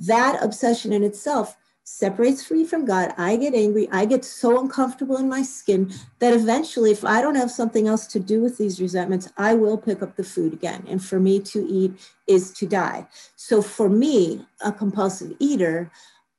That 0.01 0.43
obsession 0.43 0.93
in 0.93 1.05
itself 1.05 1.57
separates 1.87 2.51
me 2.51 2.65
from 2.65 2.85
God. 2.85 3.15
I 3.17 3.37
get 3.37 3.55
angry. 3.55 3.89
I 3.93 4.07
get 4.07 4.25
so 4.25 4.61
uncomfortable 4.61 5.17
in 5.19 5.29
my 5.29 5.43
skin 5.43 5.93
that 6.19 6.35
eventually, 6.35 6.91
if 6.91 7.05
I 7.05 7.23
don't 7.23 7.37
have 7.37 7.51
something 7.51 7.87
else 7.87 8.09
to 8.09 8.19
do 8.19 8.43
with 8.43 8.59
these 8.59 8.81
resentments, 8.81 9.33
I 9.39 9.55
will 9.55 9.79
pick 9.79 10.03
up 10.03 10.17
the 10.17 10.25
food 10.25 10.53
again. 10.53 10.85
And 10.89 11.03
for 11.03 11.21
me 11.21 11.39
to 11.41 11.65
eat 11.65 11.93
is 12.27 12.51
to 12.55 12.67
die. 12.67 13.07
So 13.37 13.63
for 13.63 13.89
me, 13.89 14.45
a 14.63 14.73
compulsive 14.73 15.37
eater, 15.39 15.93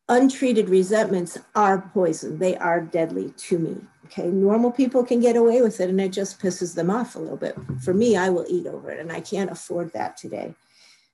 untreated 0.09 0.67
resentments 0.67 1.37
are 1.55 1.89
poison. 1.93 2.39
They 2.39 2.57
are 2.57 2.81
deadly 2.81 3.33
to 3.37 3.57
me. 3.57 3.77
Okay, 4.07 4.27
normal 4.27 4.71
people 4.71 5.03
can 5.03 5.21
get 5.21 5.37
away 5.37 5.61
with 5.61 5.79
it 5.79 5.89
and 5.89 5.99
it 5.99 6.09
just 6.11 6.41
pisses 6.41 6.75
them 6.75 6.89
off 6.89 7.15
a 7.15 7.19
little 7.19 7.37
bit. 7.37 7.57
For 7.83 7.93
me, 7.93 8.17
I 8.17 8.29
will 8.29 8.45
eat 8.49 8.67
over 8.67 8.91
it 8.91 8.99
and 8.99 9.13
I 9.13 9.21
can't 9.21 9.51
afford 9.51 9.93
that 9.93 10.17
today. 10.17 10.55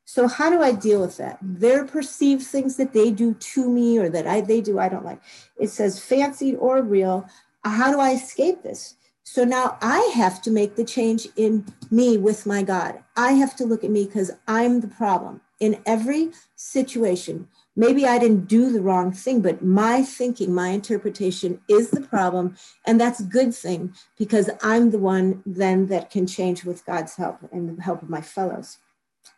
So 0.05 0.27
how 0.27 0.49
do 0.49 0.61
I 0.61 0.73
deal 0.73 1.01
with 1.01 1.17
that? 1.17 1.37
Their 1.41 1.85
perceived 1.85 2.45
things 2.45 2.75
that 2.77 2.93
they 2.93 3.09
do 3.11 3.33
to 3.33 3.69
me 3.69 3.97
or 3.97 4.09
that 4.09 4.27
I 4.27 4.41
they 4.41 4.61
do 4.61 4.79
I 4.79 4.89
don't 4.89 5.05
like. 5.05 5.21
It 5.57 5.69
says 5.69 5.99
fancied 5.99 6.55
or 6.55 6.81
real. 6.81 7.27
How 7.63 7.91
do 7.91 7.99
I 7.99 8.11
escape 8.11 8.63
this? 8.63 8.95
So 9.23 9.45
now 9.45 9.77
I 9.81 9.99
have 10.15 10.41
to 10.43 10.51
make 10.51 10.75
the 10.75 10.83
change 10.83 11.27
in 11.37 11.65
me 11.89 12.17
with 12.17 12.45
my 12.45 12.61
God. 12.61 12.99
I 13.15 13.31
have 13.33 13.55
to 13.55 13.65
look 13.65 13.83
at 13.83 13.89
me 13.89 14.05
because 14.05 14.31
I'm 14.47 14.81
the 14.81 14.87
problem 14.87 15.41
in 15.61 15.81
every 15.85 16.31
situation. 16.57 17.47
Maybe 17.75 18.05
I 18.05 18.19
didn't 18.19 18.47
do 18.47 18.69
the 18.69 18.81
wrong 18.81 19.13
thing, 19.13 19.41
but 19.41 19.63
my 19.63 20.03
thinking, 20.03 20.53
my 20.53 20.69
interpretation 20.69 21.61
is 21.69 21.89
the 21.89 22.01
problem. 22.01 22.57
And 22.85 22.99
that's 22.99 23.21
a 23.21 23.23
good 23.23 23.55
thing 23.55 23.95
because 24.17 24.49
I'm 24.61 24.91
the 24.91 24.99
one 24.99 25.41
then 25.45 25.87
that 25.87 26.11
can 26.11 26.27
change 26.27 26.65
with 26.65 26.85
God's 26.85 27.15
help 27.15 27.39
and 27.51 27.77
the 27.77 27.81
help 27.81 28.03
of 28.03 28.09
my 28.09 28.21
fellows. 28.21 28.79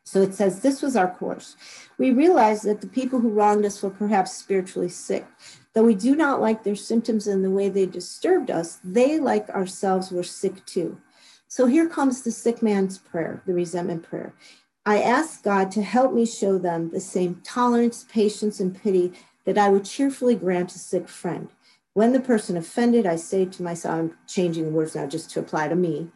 So 0.06 0.22
it 0.22 0.34
says, 0.36 0.62
This 0.62 0.82
was 0.82 0.96
our 0.96 1.12
course. 1.12 1.58
We 1.98 2.12
realized 2.12 2.64
that 2.64 2.82
the 2.82 2.88
people 2.88 3.20
who 3.20 3.30
wronged 3.30 3.66
us 3.66 3.82
were 3.82 3.90
perhaps 3.90 4.32
spiritually 4.34 4.90
sick. 4.90 5.26
Though 5.74 5.84
we 5.84 5.96
do 5.96 6.16
not 6.16 6.40
like 6.40 6.64
their 6.64 6.76
symptoms 6.76 7.28
and 7.28 7.44
the 7.44 7.50
way 7.50 7.70
they 7.70 7.86
disturbed 7.86 8.50
us, 8.50 8.80
they, 8.84 9.20
like 9.20 9.50
ourselves, 9.50 10.12
were 10.12 10.24
sick 10.24 10.66
too. 10.66 11.00
So 11.48 11.66
here 11.66 11.90
comes 11.90 12.22
the 12.22 12.32
sick 12.32 12.62
man's 12.62 12.98
prayer, 12.98 13.42
the 13.46 13.54
resentment 13.54 14.04
prayer. 14.04 14.34
I 14.86 15.02
ask 15.02 15.44
God 15.44 15.72
to 15.72 15.82
help 15.82 16.14
me 16.14 16.26
show 16.26 16.60
them 16.60 16.92
the 16.92 17.00
same 17.00 17.42
tolerance, 17.44 18.06
patience, 18.08 18.60
and 18.60 18.80
pity 18.80 19.14
that 19.46 19.58
I 19.58 19.70
would 19.70 19.86
cheerfully 19.86 20.36
grant 20.36 20.76
a 20.76 20.80
sick 20.80 21.10
friend. 21.10 21.50
When 21.94 22.12
the 22.12 22.20
person 22.20 22.58
offended, 22.58 23.06
I 23.06 23.16
say 23.16 23.46
to 23.46 23.64
myself, 23.64 23.96
I'm 23.96 24.18
changing 24.28 24.66
the 24.66 24.72
words 24.72 24.96
now 24.96 25.08
just 25.08 25.30
to 25.32 25.40
apply 25.40 25.70
to 25.70 25.76
me. 25.76 26.12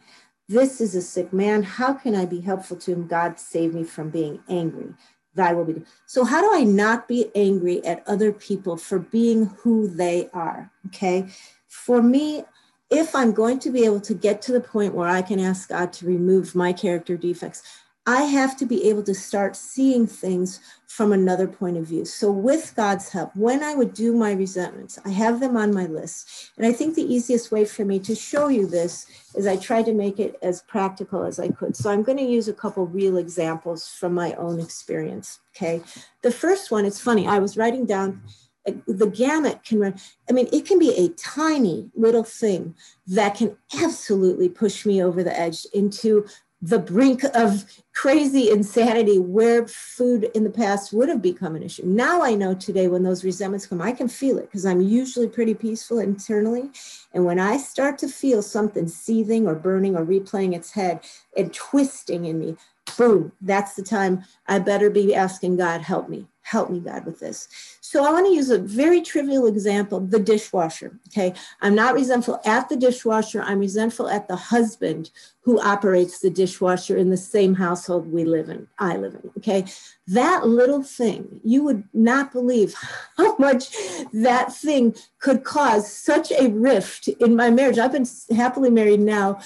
This 0.50 0.80
is 0.80 0.96
a 0.96 1.00
sick 1.00 1.32
man. 1.32 1.62
How 1.62 1.92
can 1.92 2.16
I 2.16 2.24
be 2.24 2.40
helpful 2.40 2.76
to 2.78 2.92
him? 2.92 3.06
God 3.06 3.38
save 3.38 3.72
me 3.72 3.84
from 3.84 4.10
being 4.10 4.40
angry. 4.48 4.92
Thy 5.32 5.52
will 5.52 5.64
be. 5.64 5.74
done. 5.74 5.86
So, 6.06 6.24
how 6.24 6.40
do 6.40 6.50
I 6.52 6.64
not 6.64 7.06
be 7.06 7.30
angry 7.36 7.84
at 7.84 8.02
other 8.08 8.32
people 8.32 8.76
for 8.76 8.98
being 8.98 9.46
who 9.60 9.86
they 9.86 10.28
are? 10.32 10.72
Okay. 10.88 11.28
For 11.68 12.02
me, 12.02 12.42
if 12.90 13.14
I'm 13.14 13.30
going 13.30 13.60
to 13.60 13.70
be 13.70 13.84
able 13.84 14.00
to 14.00 14.12
get 14.12 14.42
to 14.42 14.52
the 14.52 14.60
point 14.60 14.92
where 14.92 15.06
I 15.06 15.22
can 15.22 15.38
ask 15.38 15.68
God 15.68 15.92
to 15.92 16.06
remove 16.06 16.56
my 16.56 16.72
character 16.72 17.16
defects, 17.16 17.62
I 18.06 18.22
have 18.22 18.56
to 18.56 18.66
be 18.66 18.88
able 18.88 19.02
to 19.02 19.14
start 19.14 19.54
seeing 19.54 20.06
things 20.06 20.60
from 20.86 21.12
another 21.12 21.46
point 21.46 21.76
of 21.76 21.86
view. 21.86 22.04
So, 22.04 22.30
with 22.30 22.74
God's 22.74 23.10
help, 23.10 23.36
when 23.36 23.62
I 23.62 23.74
would 23.74 23.92
do 23.92 24.14
my 24.14 24.32
resentments, 24.32 24.98
I 25.04 25.10
have 25.10 25.38
them 25.38 25.56
on 25.56 25.74
my 25.74 25.86
list. 25.86 26.50
And 26.56 26.66
I 26.66 26.72
think 26.72 26.94
the 26.94 27.14
easiest 27.14 27.52
way 27.52 27.64
for 27.64 27.84
me 27.84 27.98
to 28.00 28.14
show 28.14 28.48
you 28.48 28.66
this 28.66 29.06
is 29.34 29.46
I 29.46 29.56
tried 29.56 29.84
to 29.84 29.92
make 29.92 30.18
it 30.18 30.36
as 30.42 30.62
practical 30.62 31.24
as 31.24 31.38
I 31.38 31.48
could. 31.48 31.76
So, 31.76 31.90
I'm 31.90 32.02
going 32.02 32.18
to 32.18 32.24
use 32.24 32.48
a 32.48 32.54
couple 32.54 32.86
real 32.86 33.18
examples 33.18 33.88
from 33.88 34.14
my 34.14 34.32
own 34.34 34.60
experience. 34.60 35.40
Okay. 35.54 35.82
The 36.22 36.32
first 36.32 36.70
one, 36.70 36.86
it's 36.86 37.00
funny, 37.00 37.28
I 37.28 37.38
was 37.38 37.56
writing 37.56 37.84
down 37.84 38.22
uh, 38.66 38.72
the 38.86 39.06
gamut 39.06 39.62
can 39.64 39.80
run. 39.80 39.94
I 40.28 40.32
mean, 40.32 40.48
it 40.52 40.66
can 40.66 40.78
be 40.78 40.90
a 40.90 41.08
tiny 41.10 41.90
little 41.94 42.24
thing 42.24 42.74
that 43.06 43.34
can 43.34 43.56
absolutely 43.82 44.48
push 44.48 44.84
me 44.84 45.02
over 45.02 45.22
the 45.22 45.38
edge 45.38 45.66
into 45.72 46.26
the 46.62 46.78
brink 46.78 47.24
of 47.34 47.64
crazy 47.94 48.50
insanity 48.50 49.18
where 49.18 49.66
food 49.66 50.30
in 50.34 50.44
the 50.44 50.50
past 50.50 50.92
would 50.92 51.08
have 51.08 51.22
become 51.22 51.56
an 51.56 51.62
issue. 51.62 51.84
Now 51.84 52.22
I 52.22 52.34
know 52.34 52.54
today 52.54 52.86
when 52.86 53.02
those 53.02 53.24
resentments 53.24 53.66
come, 53.66 53.80
I 53.80 53.92
can 53.92 54.08
feel 54.08 54.38
it 54.38 54.46
because 54.46 54.66
I'm 54.66 54.80
usually 54.80 55.28
pretty 55.28 55.54
peaceful 55.54 55.98
internally. 55.98 56.70
And 57.14 57.24
when 57.24 57.38
I 57.38 57.56
start 57.56 57.98
to 57.98 58.08
feel 58.08 58.42
something 58.42 58.88
seething 58.88 59.46
or 59.46 59.54
burning 59.54 59.96
or 59.96 60.04
replaying 60.04 60.54
its 60.54 60.72
head 60.72 61.00
and 61.36 61.52
twisting 61.52 62.26
in 62.26 62.38
me, 62.38 62.56
boom, 62.96 63.32
that's 63.40 63.74
the 63.74 63.82
time 63.82 64.24
I 64.46 64.58
better 64.58 64.90
be 64.90 65.14
asking 65.14 65.56
God, 65.56 65.80
help 65.80 66.08
me, 66.08 66.26
help 66.50 66.68
me, 66.68 66.80
God, 66.80 67.06
with 67.06 67.20
this. 67.20 67.46
So 67.80 68.04
I 68.04 68.10
want 68.10 68.26
to 68.26 68.32
use 68.32 68.50
a 68.50 68.58
very 68.58 69.02
trivial 69.02 69.46
example 69.46 70.00
the 70.00 70.18
dishwasher. 70.18 70.98
Okay. 71.08 71.32
I'm 71.62 71.76
not 71.76 71.94
resentful 71.94 72.40
at 72.44 72.68
the 72.68 72.76
dishwasher, 72.76 73.40
I'm 73.42 73.60
resentful 73.60 74.08
at 74.08 74.26
the 74.26 74.36
husband 74.36 75.10
who 75.42 75.60
operates 75.60 76.18
the 76.18 76.28
dishwasher 76.28 76.96
in 76.96 77.08
the 77.10 77.16
same 77.16 77.54
household 77.54 78.12
we 78.12 78.24
live 78.24 78.48
in, 78.48 78.66
I 78.78 78.96
live 78.96 79.14
in. 79.14 79.30
Okay. 79.38 79.64
That 80.08 80.48
little 80.48 80.82
thing, 80.82 81.40
you 81.44 81.62
would 81.62 81.84
not 81.94 82.32
believe 82.32 82.74
how 83.16 83.36
much 83.36 83.70
that 84.12 84.52
thing 84.52 84.96
could 85.20 85.44
cause 85.44 85.90
such 85.90 86.32
a 86.32 86.48
rift 86.48 87.06
in 87.06 87.36
my 87.36 87.50
marriage. 87.50 87.78
I've 87.78 87.92
been 87.92 88.08
happily 88.34 88.70
married 88.70 89.00
now 89.00 89.40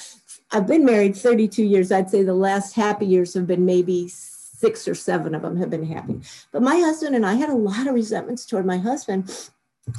I've 0.51 0.69
been 0.69 0.85
married 0.85 1.17
32 1.17 1.65
years. 1.65 1.91
I'd 1.91 2.11
say 2.11 2.23
the 2.23 2.33
last 2.33 2.75
happy 2.75 3.07
years 3.07 3.35
have 3.35 3.47
been 3.47 3.65
maybe 3.65 4.09
six 4.57 4.87
or 4.87 4.95
seven 4.95 5.35
of 5.35 5.43
them 5.43 5.57
have 5.57 5.71
been 5.71 5.87
happy. 5.87 6.21
But 6.53 6.63
my 6.63 6.77
husband 6.77 7.15
and 7.15 7.27
I 7.27 7.35
had 7.35 7.49
a 7.49 7.55
lot 7.55 7.87
of 7.87 7.95
resentments 7.95 8.47
toward 8.47 8.67
my 8.67 8.79
husband. 8.79 9.51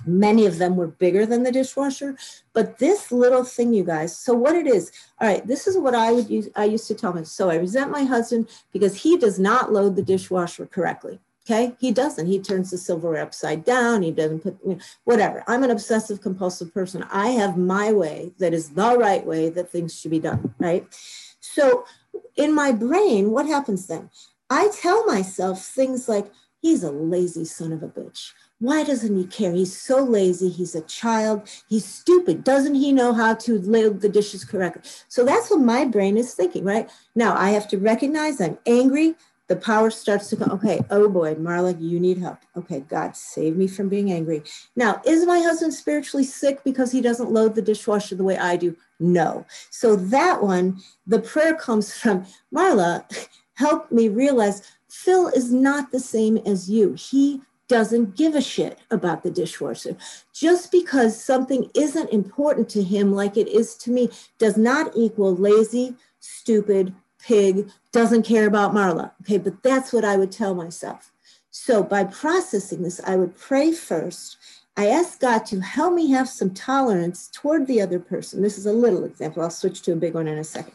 Many 0.06 0.48
of 0.48 0.58
them 0.58 0.76
were 0.76 0.88
bigger 0.88 1.26
than 1.26 1.44
the 1.44 1.52
dishwasher, 1.52 2.18
but 2.54 2.80
this 2.80 3.12
little 3.12 3.44
thing, 3.44 3.72
you 3.72 3.84
guys. 3.84 4.18
So 4.18 4.34
what 4.34 4.56
it 4.56 4.66
is, 4.66 4.92
all 5.22 5.28
right, 5.28 5.46
this 5.46 5.68
is 5.68 5.78
what 5.78 5.94
I 5.94 6.12
would 6.12 6.30
use. 6.30 6.50
I 6.56 6.66
used 6.66 6.88
to 6.88 6.96
tell 6.96 7.14
him. 7.14 7.26
So 7.26 7.52
I 7.52 7.56
resent 7.56 7.92
my 7.92 8.04
husband 8.04 8.50
because 8.74 8.96
he 8.96 9.16
does 9.18 9.38
not 9.38 9.72
load 9.72 9.96
the 9.96 10.02
dishwasher 10.02 10.66
correctly. 10.66 11.20
Okay, 11.48 11.76
he 11.80 11.92
doesn't. 11.92 12.26
He 12.26 12.40
turns 12.40 12.72
the 12.72 12.78
silverware 12.80 13.22
upside 13.22 13.64
down. 13.64 14.02
He 14.02 14.12
doesn't 14.12 14.40
put 14.40 14.58
you 14.66 14.74
know, 14.74 14.80
whatever. 15.04 15.44
I'm 15.48 15.64
an 15.64 15.70
obsessive 15.70 16.20
compulsive 16.20 16.74
person. 16.74 17.06
I 17.12 17.28
have 17.30 17.56
my 17.56 17.92
way 17.92 18.34
that 18.40 18.52
is 18.52 18.70
the 18.70 18.98
right 18.98 19.24
way 19.24 19.50
that 19.50 19.70
things 19.70 20.00
should 20.00 20.10
be 20.10 20.20
done. 20.20 20.56
Right. 20.58 20.88
So 21.40 21.86
in 22.36 22.56
my 22.56 22.72
brain, 22.72 23.30
what 23.30 23.46
happens 23.46 23.86
then? 23.86 24.10
I 24.50 24.70
tell 24.70 25.06
myself 25.06 25.66
things 25.66 26.08
like, 26.08 26.32
he's 26.62 26.84
a 26.84 26.92
lazy 26.92 27.46
son 27.46 27.72
of 27.72 27.84
a 27.84 27.88
bitch. 27.88 28.32
Why 28.60 28.84
doesn't 28.84 29.16
he 29.16 29.26
care? 29.26 29.52
He's 29.52 29.76
so 29.76 30.04
lazy. 30.04 30.50
He's 30.50 30.76
a 30.76 30.82
child. 30.82 31.50
He's 31.68 31.86
stupid. 31.86 32.44
Doesn't 32.44 32.76
he 32.76 32.92
know 32.92 33.14
how 33.14 33.36
to 33.36 33.60
load 33.60 34.02
the 34.02 34.10
dishes 34.10 34.46
correctly? 34.46 34.84
So 35.10 35.26
that's 35.26 35.50
what 35.50 35.60
my 35.60 35.86
brain 35.86 36.18
is 36.18 36.34
thinking, 36.34 36.64
right? 36.64 36.90
Now 37.16 37.36
I 37.36 37.50
have 37.52 37.68
to 37.70 37.78
recognize 37.78 38.40
I'm 38.40 38.58
angry 38.66 39.16
the 39.48 39.56
power 39.56 39.92
starts 39.92 40.28
to 40.30 40.38
come. 40.38 40.52
Okay, 40.52 40.82
oh 40.90 41.08
boy, 41.08 41.36
Marla, 41.36 41.80
you 41.80 42.00
need 42.00 42.18
help. 42.18 42.40
Okay, 42.58 42.80
God, 42.82 43.16
save 43.16 43.56
me 43.56 43.68
from 43.68 43.90
being 43.90 44.12
angry. 44.12 44.44
Now, 44.76 45.02
is 45.06 45.26
my 45.26 45.40
husband 45.40 45.74
spiritually 45.74 46.24
sick 46.24 46.64
because 46.64 46.92
he 46.92 47.02
doesn't 47.02 47.32
load 47.32 47.54
the 47.54 47.62
dishwasher 47.62 48.16
the 48.16 48.24
way 48.24 48.38
I 48.38 48.56
do? 48.56 48.76
No. 49.00 49.46
So 49.70 49.96
that 49.96 50.42
one, 50.42 50.82
the 51.06 51.20
prayer 51.20 51.56
comes 51.56 51.94
from 51.98 52.26
Marla, 52.54 53.06
help 53.56 53.92
me 53.92 54.08
realize 54.08 54.62
Phil 54.90 55.28
is 55.30 55.52
not 55.52 55.92
the 55.92 56.00
same 56.00 56.38
as 56.46 56.70
you. 56.70 56.94
He 56.94 57.42
doesn't 57.68 58.16
give 58.16 58.36
a 58.36 58.42
shit 58.42 58.80
about 58.92 59.24
the 59.24 59.32
dishwasher. 59.32 59.98
Just 60.34 60.72
because 60.72 61.22
something 61.22 61.70
isn't 61.74 62.12
important 62.12 62.70
to 62.70 62.84
him 62.84 63.12
like 63.12 63.38
it 63.38 63.48
is 63.48 63.76
to 63.78 63.92
me 63.92 64.10
does 64.38 64.56
not 64.56 64.92
equal 64.96 65.36
lazy, 65.36 65.96
stupid, 66.20 66.94
pig, 67.20 67.70
doesn't 67.92 68.24
care 68.24 68.46
about 68.46 68.74
Marla. 68.74 69.12
Okay, 69.22 69.38
but 69.38 69.64
that's 69.64 69.92
what 69.92 70.06
I 70.06 70.16
would 70.18 70.32
tell 70.32 70.54
myself. 70.54 71.12
So 71.50 71.82
by 71.82 72.04
processing 72.04 72.84
this, 72.84 73.02
I 73.06 73.16
would 73.16 73.36
pray 73.36 73.72
first. 73.72 74.38
I 74.78 74.88
ask 74.88 75.22
God 75.22 75.46
to 75.48 75.62
help 75.62 75.94
me 75.94 76.12
have 76.12 76.28
some 76.28 76.54
tolerance 76.54 77.30
toward 77.34 77.66
the 77.66 77.82
other 77.82 77.98
person. 77.98 78.42
This 78.42 78.58
is 78.58 78.66
a 78.66 78.74
little 78.74 79.06
example. 79.06 79.42
I'll 79.42 79.50
switch 79.50 79.82
to 79.84 79.94
a 79.94 79.96
big 79.96 80.14
one 80.14 80.28
in 80.28 80.38
a 80.38 80.44
second. 80.44 80.74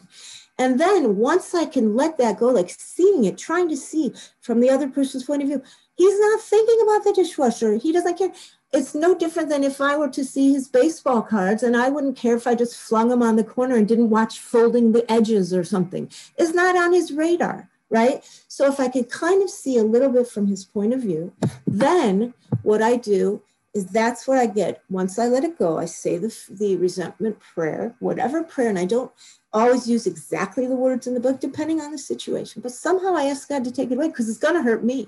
And 0.61 0.79
then 0.79 1.17
once 1.17 1.55
I 1.55 1.65
can 1.65 1.95
let 1.95 2.19
that 2.19 2.37
go, 2.37 2.49
like 2.49 2.69
seeing 2.69 3.23
it, 3.23 3.35
trying 3.35 3.67
to 3.69 3.75
see 3.75 4.13
from 4.41 4.59
the 4.59 4.69
other 4.69 4.87
person's 4.87 5.23
point 5.23 5.41
of 5.41 5.47
view, 5.47 5.63
he's 5.95 6.19
not 6.19 6.39
thinking 6.39 6.79
about 6.83 7.03
the 7.03 7.13
dishwasher. 7.13 7.77
He 7.77 7.91
doesn't 7.91 8.15
care 8.19 8.31
it's 8.71 8.93
no 8.93 9.15
different 9.15 9.49
than 9.49 9.63
if 9.63 9.81
I 9.81 9.97
were 9.97 10.07
to 10.09 10.23
see 10.23 10.53
his 10.53 10.67
baseball 10.67 11.23
cards 11.23 11.63
and 11.63 11.75
I 11.75 11.89
wouldn't 11.89 12.15
care 12.15 12.37
if 12.37 12.45
I 12.45 12.53
just 12.53 12.77
flung 12.77 13.09
them 13.09 13.23
on 13.23 13.37
the 13.37 13.43
corner 13.43 13.75
and 13.75 13.87
didn't 13.87 14.11
watch 14.11 14.39
folding 14.39 14.91
the 14.91 15.11
edges 15.11 15.51
or 15.51 15.63
something. 15.63 16.09
It's 16.37 16.53
not 16.53 16.77
on 16.77 16.93
his 16.93 17.11
radar, 17.11 17.67
right? 17.89 18.23
So 18.47 18.67
if 18.67 18.79
I 18.79 18.87
could 18.87 19.09
kind 19.09 19.41
of 19.41 19.49
see 19.49 19.79
a 19.79 19.83
little 19.83 20.09
bit 20.09 20.27
from 20.27 20.45
his 20.45 20.63
point 20.63 20.93
of 20.93 21.01
view, 21.01 21.33
then 21.65 22.35
what 22.61 22.83
I 22.83 22.97
do 22.97 23.41
is 23.73 23.85
that's 23.87 24.27
what 24.27 24.37
I 24.37 24.47
get. 24.47 24.83
Once 24.89 25.17
I 25.17 25.27
let 25.27 25.43
it 25.43 25.57
go, 25.57 25.77
I 25.77 25.85
say 25.85 26.17
the, 26.17 26.35
the 26.49 26.75
resentment 26.75 27.39
prayer, 27.39 27.95
whatever 27.99 28.43
prayer, 28.43 28.69
and 28.69 28.79
I 28.79 28.85
don't 28.85 29.11
always 29.53 29.87
use 29.87 30.07
exactly 30.07 30.67
the 30.67 30.75
words 30.75 31.07
in 31.07 31.13
the 31.13 31.19
book, 31.19 31.39
depending 31.39 31.79
on 31.79 31.91
the 31.91 31.97
situation. 31.97 32.61
But 32.61 32.73
somehow 32.73 33.15
I 33.15 33.25
ask 33.25 33.47
God 33.47 33.63
to 33.63 33.71
take 33.71 33.91
it 33.91 33.95
away 33.95 34.07
because 34.07 34.29
it's 34.29 34.37
going 34.37 34.55
to 34.55 34.61
hurt 34.61 34.83
me. 34.83 35.07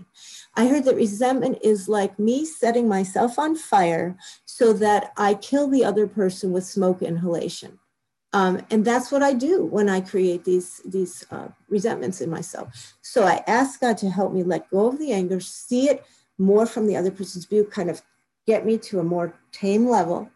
I 0.55 0.67
heard 0.67 0.85
that 0.85 0.95
resentment 0.95 1.59
is 1.61 1.89
like 1.89 2.17
me 2.19 2.45
setting 2.45 2.87
myself 2.87 3.37
on 3.37 3.55
fire 3.55 4.17
so 4.45 4.71
that 4.73 5.11
I 5.17 5.33
kill 5.35 5.67
the 5.67 5.83
other 5.83 6.07
person 6.07 6.51
with 6.51 6.65
smoke 6.65 7.01
inhalation. 7.01 7.79
Um, 8.31 8.61
and 8.71 8.83
that's 8.83 9.11
what 9.11 9.21
I 9.21 9.33
do 9.33 9.63
when 9.65 9.89
I 9.89 10.01
create 10.01 10.43
these, 10.43 10.81
these 10.85 11.25
uh, 11.29 11.49
resentments 11.69 12.19
in 12.19 12.29
myself. 12.29 12.95
So 13.01 13.23
I 13.25 13.43
ask 13.45 13.79
God 13.79 13.97
to 13.99 14.09
help 14.09 14.33
me 14.33 14.41
let 14.41 14.69
go 14.71 14.87
of 14.87 14.99
the 14.99 15.11
anger, 15.11 15.39
see 15.39 15.89
it 15.89 16.03
more 16.39 16.65
from 16.65 16.87
the 16.87 16.95
other 16.95 17.11
person's 17.11 17.45
view, 17.45 17.63
kind 17.65 17.91
of 17.91 18.01
get 18.45 18.65
me 18.65 18.77
to 18.77 18.99
a 18.99 19.03
more 19.03 19.33
tame 19.51 19.87
level 19.87 20.29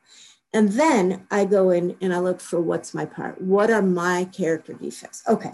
and 0.53 0.69
then 0.69 1.27
I 1.29 1.45
go 1.45 1.69
in 1.69 1.95
and 2.01 2.13
I 2.13 2.19
look 2.19 2.39
for 2.39 2.59
what's 2.59 2.93
my 2.93 3.05
part. 3.05 3.41
What 3.41 3.69
are 3.69 3.81
my 3.81 4.25
character 4.25 4.73
defects? 4.73 5.23
Okay. 5.27 5.51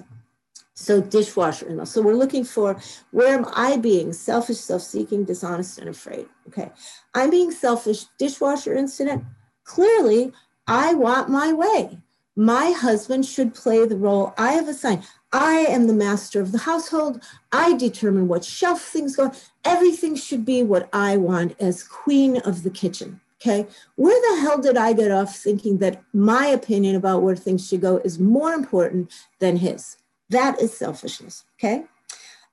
So 0.75 1.01
dishwasher 1.01 1.67
in 1.67 1.85
So 1.85 2.01
we're 2.01 2.13
looking 2.13 2.43
for 2.43 2.79
where 3.11 3.37
am 3.37 3.45
I 3.53 3.77
being 3.77 4.13
selfish, 4.13 4.57
self-seeking, 4.57 5.25
dishonest, 5.25 5.77
and 5.79 5.89
afraid? 5.89 6.27
Okay. 6.47 6.71
I'm 7.13 7.29
being 7.29 7.51
selfish, 7.51 8.05
dishwasher 8.17 8.73
incident. 8.73 9.23
Clearly, 9.65 10.31
I 10.67 10.93
want 10.93 11.29
my 11.29 11.53
way. 11.53 11.99
My 12.35 12.71
husband 12.71 13.25
should 13.25 13.53
play 13.53 13.85
the 13.85 13.97
role 13.97 14.33
I 14.37 14.53
have 14.53 14.67
assigned. 14.67 15.03
I 15.33 15.65
am 15.67 15.87
the 15.87 15.93
master 15.93 16.39
of 16.39 16.51
the 16.51 16.59
household. 16.59 17.23
I 17.51 17.73
determine 17.73 18.27
what 18.27 18.45
shelf 18.45 18.81
things 18.83 19.15
go. 19.15 19.31
Everything 19.65 20.15
should 20.15 20.45
be 20.45 20.61
what 20.61 20.87
I 20.93 21.17
want 21.17 21.59
as 21.59 21.83
queen 21.83 22.37
of 22.37 22.61
the 22.61 22.69
kitchen. 22.69 23.19
Okay, 23.41 23.67
where 23.95 24.21
the 24.21 24.41
hell 24.41 24.61
did 24.61 24.77
I 24.77 24.93
get 24.93 25.11
off 25.11 25.35
thinking 25.35 25.79
that 25.79 26.01
my 26.13 26.45
opinion 26.45 26.95
about 26.95 27.23
where 27.23 27.35
things 27.35 27.67
should 27.67 27.81
go 27.81 27.97
is 27.97 28.17
more 28.17 28.53
important 28.53 29.11
than 29.39 29.57
his? 29.57 29.97
That 30.29 30.61
is 30.61 30.77
selfishness. 30.77 31.43
Okay, 31.59 31.85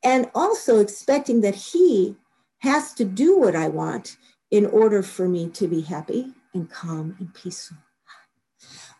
and 0.02 0.30
also 0.34 0.80
expecting 0.80 1.42
that 1.42 1.54
he 1.54 2.16
has 2.58 2.92
to 2.94 3.04
do 3.04 3.38
what 3.38 3.54
I 3.54 3.68
want 3.68 4.16
in 4.50 4.66
order 4.66 5.02
for 5.02 5.28
me 5.28 5.48
to 5.50 5.68
be 5.68 5.82
happy 5.82 6.32
and 6.54 6.68
calm 6.68 7.14
and 7.20 7.32
peaceful. 7.34 7.76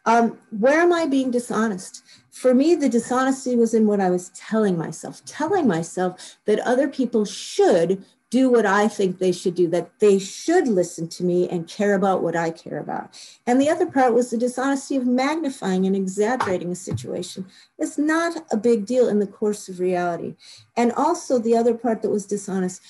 Um, 0.06 0.38
where 0.50 0.80
am 0.80 0.92
I 0.92 1.06
being 1.06 1.30
dishonest? 1.30 2.02
For 2.30 2.54
me, 2.54 2.74
the 2.74 2.88
dishonesty 2.88 3.56
was 3.56 3.74
in 3.74 3.86
what 3.86 4.00
I 4.00 4.10
was 4.10 4.30
telling 4.30 4.78
myself, 4.78 5.24
telling 5.24 5.66
myself 5.66 6.36
that 6.46 6.60
other 6.60 6.88
people 6.88 7.24
should 7.24 8.04
do 8.30 8.48
what 8.48 8.64
I 8.64 8.86
think 8.86 9.18
they 9.18 9.32
should 9.32 9.56
do, 9.56 9.66
that 9.68 9.90
they 9.98 10.18
should 10.18 10.68
listen 10.68 11.08
to 11.08 11.24
me 11.24 11.48
and 11.48 11.66
care 11.66 11.94
about 11.94 12.22
what 12.22 12.36
I 12.36 12.50
care 12.50 12.78
about. 12.78 13.18
And 13.44 13.60
the 13.60 13.68
other 13.68 13.86
part 13.86 14.14
was 14.14 14.30
the 14.30 14.38
dishonesty 14.38 14.94
of 14.96 15.04
magnifying 15.04 15.84
and 15.84 15.96
exaggerating 15.96 16.70
a 16.70 16.76
situation. 16.76 17.46
It's 17.76 17.98
not 17.98 18.44
a 18.52 18.56
big 18.56 18.86
deal 18.86 19.08
in 19.08 19.18
the 19.18 19.26
course 19.26 19.68
of 19.68 19.80
reality. 19.80 20.36
And 20.76 20.92
also 20.92 21.38
the 21.40 21.56
other 21.56 21.74
part 21.74 22.02
that 22.02 22.10
was 22.10 22.24
dishonest, 22.24 22.80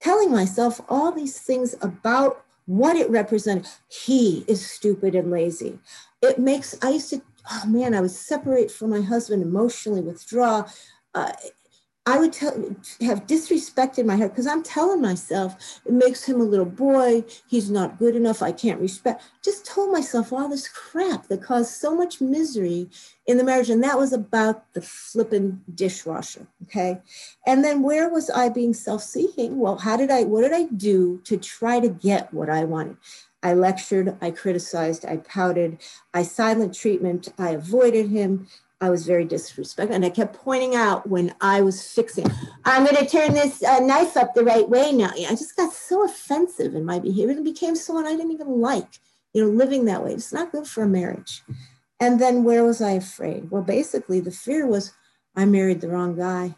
telling 0.00 0.32
myself 0.32 0.80
all 0.88 1.12
these 1.12 1.38
things 1.38 1.74
about 1.82 2.44
what 2.64 2.96
it 2.96 3.10
represented. 3.10 3.66
He 3.88 4.44
is 4.46 4.68
stupid 4.68 5.14
and 5.14 5.30
lazy. 5.30 5.78
It 6.22 6.38
makes, 6.38 6.76
I 6.82 6.90
used 6.90 7.10
to, 7.10 7.22
oh 7.50 7.66
man, 7.66 7.94
I 7.94 8.00
would 8.00 8.10
separate 8.10 8.70
from 8.70 8.90
my 8.90 9.00
husband, 9.00 9.42
emotionally 9.42 10.00
withdraw. 10.00 10.68
Uh, 11.14 11.32
I 12.08 12.18
would 12.18 12.32
tell, 12.32 12.74
have 13.02 13.26
disrespect 13.26 13.98
in 13.98 14.06
my 14.06 14.16
heart 14.16 14.30
because 14.30 14.46
I'm 14.46 14.62
telling 14.62 15.02
myself 15.02 15.82
it 15.84 15.92
makes 15.92 16.24
him 16.24 16.40
a 16.40 16.44
little 16.44 16.64
boy. 16.64 17.22
He's 17.46 17.70
not 17.70 17.98
good 17.98 18.16
enough. 18.16 18.40
I 18.40 18.50
can't 18.50 18.80
respect. 18.80 19.22
Just 19.44 19.66
told 19.66 19.92
myself 19.92 20.32
all 20.32 20.48
this 20.48 20.68
crap 20.68 21.28
that 21.28 21.42
caused 21.42 21.70
so 21.72 21.94
much 21.94 22.22
misery 22.22 22.88
in 23.26 23.36
the 23.36 23.44
marriage. 23.44 23.68
And 23.68 23.84
that 23.84 23.98
was 23.98 24.14
about 24.14 24.72
the 24.72 24.80
flippin' 24.80 25.62
dishwasher. 25.74 26.46
Okay. 26.62 26.98
And 27.46 27.62
then 27.62 27.82
where 27.82 28.08
was 28.08 28.30
I 28.30 28.48
being 28.48 28.72
self 28.72 29.02
seeking? 29.02 29.58
Well, 29.58 29.76
how 29.76 29.98
did 29.98 30.10
I, 30.10 30.24
what 30.24 30.40
did 30.40 30.54
I 30.54 30.64
do 30.64 31.20
to 31.24 31.36
try 31.36 31.78
to 31.78 31.90
get 31.90 32.32
what 32.32 32.48
I 32.48 32.64
wanted? 32.64 32.96
I 33.42 33.54
lectured, 33.54 34.16
I 34.20 34.30
criticized, 34.30 35.04
I 35.04 35.18
pouted, 35.18 35.78
I 36.12 36.22
silent 36.22 36.74
treatment, 36.74 37.28
I 37.38 37.50
avoided 37.50 38.08
him, 38.08 38.48
I 38.80 38.90
was 38.90 39.06
very 39.06 39.24
disrespectful. 39.24 39.94
And 39.94 40.04
I 40.04 40.10
kept 40.10 40.36
pointing 40.36 40.74
out 40.74 41.08
when 41.08 41.34
I 41.40 41.60
was 41.60 41.86
fixing, 41.86 42.26
I'm 42.64 42.84
going 42.84 42.96
to 42.96 43.06
turn 43.06 43.32
this 43.32 43.62
uh, 43.62 43.80
knife 43.80 44.16
up 44.16 44.34
the 44.34 44.44
right 44.44 44.68
way 44.68 44.92
now. 44.92 45.10
I 45.16 45.30
just 45.30 45.56
got 45.56 45.72
so 45.72 46.04
offensive 46.04 46.74
in 46.74 46.84
my 46.84 46.98
behavior 46.98 47.34
and 47.34 47.44
became 47.44 47.74
someone 47.74 48.06
I 48.06 48.12
didn't 48.16 48.32
even 48.32 48.60
like, 48.60 49.00
you 49.32 49.44
know, 49.44 49.50
living 49.50 49.84
that 49.86 50.04
way. 50.04 50.12
It's 50.12 50.32
not 50.32 50.52
good 50.52 50.66
for 50.66 50.84
a 50.84 50.88
marriage. 50.88 51.42
And 52.00 52.20
then 52.20 52.44
where 52.44 52.64
was 52.64 52.80
I 52.80 52.92
afraid? 52.92 53.50
Well, 53.50 53.62
basically, 53.62 54.20
the 54.20 54.30
fear 54.30 54.66
was 54.66 54.92
I 55.34 55.44
married 55.44 55.80
the 55.80 55.88
wrong 55.88 56.16
guy. 56.16 56.54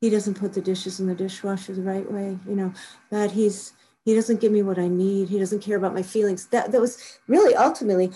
He 0.00 0.08
doesn't 0.08 0.40
put 0.40 0.54
the 0.54 0.62
dishes 0.62 1.00
in 1.00 1.06
the 1.06 1.14
dishwasher 1.14 1.74
the 1.74 1.82
right 1.82 2.10
way, 2.10 2.38
you 2.48 2.56
know, 2.56 2.72
that 3.10 3.32
he's, 3.32 3.74
he 4.04 4.14
doesn't 4.14 4.40
give 4.40 4.52
me 4.52 4.62
what 4.62 4.78
I 4.78 4.88
need. 4.88 5.28
He 5.28 5.38
doesn't 5.38 5.62
care 5.62 5.76
about 5.76 5.94
my 5.94 6.02
feelings. 6.02 6.46
That, 6.46 6.72
that 6.72 6.80
was 6.80 7.18
really 7.28 7.54
ultimately, 7.54 8.10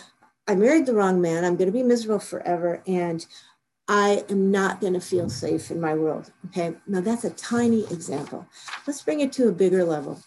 I 0.49 0.55
married 0.55 0.87
the 0.87 0.95
wrong 0.95 1.21
man. 1.21 1.45
I'm 1.45 1.57
going 1.57 1.71
to 1.71 1.73
be 1.73 1.83
miserable 1.83 2.21
forever. 2.21 2.83
And 2.87 3.25
I 3.87 4.25
am 4.31 4.51
not 4.51 4.81
going 4.81 4.95
to 4.95 5.01
feel 5.01 5.29
safe 5.29 5.71
in 5.71 5.81
my 5.81 5.95
world. 5.95 6.33
Okay. 6.47 6.75
Now 6.87 7.01
that's 7.01 7.25
a 7.25 7.31
tiny 7.31 7.85
example. 7.85 8.47
Let's 8.87 9.03
bring 9.03 9.21
it 9.21 9.33
to 9.35 9.49
a 9.49 9.53
bigger 9.53 9.85
level. 9.85 10.23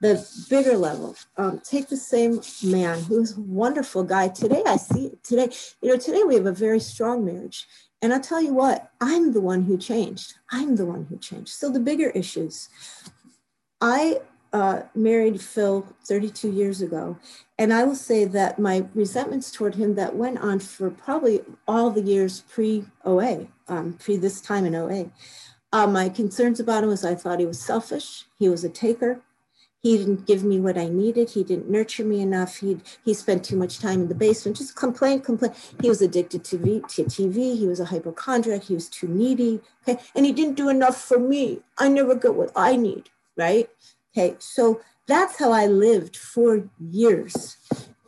The 0.00 0.24
bigger 0.48 0.76
level. 0.76 1.16
Um, 1.36 1.60
take 1.64 1.88
the 1.88 1.96
same 1.96 2.40
man 2.62 3.00
who's 3.00 3.36
a 3.36 3.40
wonderful 3.40 4.04
guy. 4.04 4.28
Today, 4.28 4.62
I 4.64 4.76
see 4.76 5.12
today, 5.24 5.48
you 5.82 5.88
know, 5.88 5.96
today 5.96 6.22
we 6.22 6.34
have 6.34 6.46
a 6.46 6.52
very 6.52 6.80
strong 6.80 7.24
marriage. 7.24 7.66
And 8.02 8.12
I'll 8.12 8.20
tell 8.20 8.42
you 8.42 8.52
what, 8.52 8.92
I'm 9.00 9.32
the 9.32 9.40
one 9.40 9.64
who 9.64 9.78
changed. 9.78 10.34
I'm 10.52 10.76
the 10.76 10.84
one 10.84 11.06
who 11.08 11.16
changed. 11.18 11.48
So 11.48 11.70
the 11.70 11.80
bigger 11.80 12.10
issues. 12.10 12.68
I 13.80 14.20
uh, 14.56 14.82
married 14.94 15.38
Phil 15.38 15.86
32 16.04 16.50
years 16.50 16.80
ago. 16.80 17.18
And 17.58 17.74
I 17.74 17.84
will 17.84 17.94
say 17.94 18.24
that 18.24 18.58
my 18.58 18.86
resentments 18.94 19.50
toward 19.50 19.74
him 19.74 19.96
that 19.96 20.16
went 20.16 20.38
on 20.38 20.60
for 20.60 20.88
probably 20.88 21.42
all 21.68 21.90
the 21.90 22.00
years 22.00 22.40
pre 22.40 22.86
OA, 23.04 23.48
um, 23.68 23.92
pre 23.94 24.16
this 24.16 24.40
time 24.40 24.64
in 24.64 24.74
OA. 24.74 25.10
Uh, 25.74 25.86
my 25.86 26.08
concerns 26.08 26.58
about 26.58 26.84
him 26.84 26.88
was 26.88 27.04
I 27.04 27.14
thought 27.14 27.38
he 27.38 27.44
was 27.44 27.60
selfish, 27.60 28.24
he 28.38 28.48
was 28.48 28.64
a 28.64 28.70
taker. 28.70 29.20
He 29.82 29.98
didn't 29.98 30.26
give 30.26 30.42
me 30.42 30.58
what 30.58 30.78
I 30.78 30.88
needed. 30.88 31.30
He 31.30 31.44
didn't 31.44 31.70
nurture 31.70 32.04
me 32.04 32.20
enough. 32.20 32.56
He 32.56 32.78
he 33.04 33.12
spent 33.14 33.44
too 33.44 33.56
much 33.56 33.78
time 33.78 34.00
in 34.00 34.08
the 34.08 34.16
basement, 34.16 34.56
just 34.56 34.74
complain, 34.74 35.20
complain. 35.20 35.52
He 35.80 35.88
was 35.88 36.00
addicted 36.02 36.42
to, 36.44 36.58
v, 36.58 36.80
to 36.94 37.04
TV. 37.04 37.56
He 37.56 37.66
was 37.66 37.78
a 37.78 37.84
hypochondriac. 37.84 38.64
He 38.64 38.74
was 38.74 38.88
too 38.88 39.06
needy. 39.06 39.60
Okay, 39.82 40.00
and 40.16 40.24
he 40.26 40.32
didn't 40.32 40.56
do 40.56 40.70
enough 40.70 40.96
for 40.96 41.20
me. 41.20 41.60
I 41.78 41.88
never 41.88 42.16
get 42.16 42.34
what 42.34 42.50
I 42.56 42.74
need. 42.74 43.10
Right. 43.36 43.68
Okay, 44.16 44.34
so 44.38 44.80
that's 45.06 45.38
how 45.38 45.52
I 45.52 45.66
lived 45.66 46.16
for 46.16 46.68
years. 46.80 47.58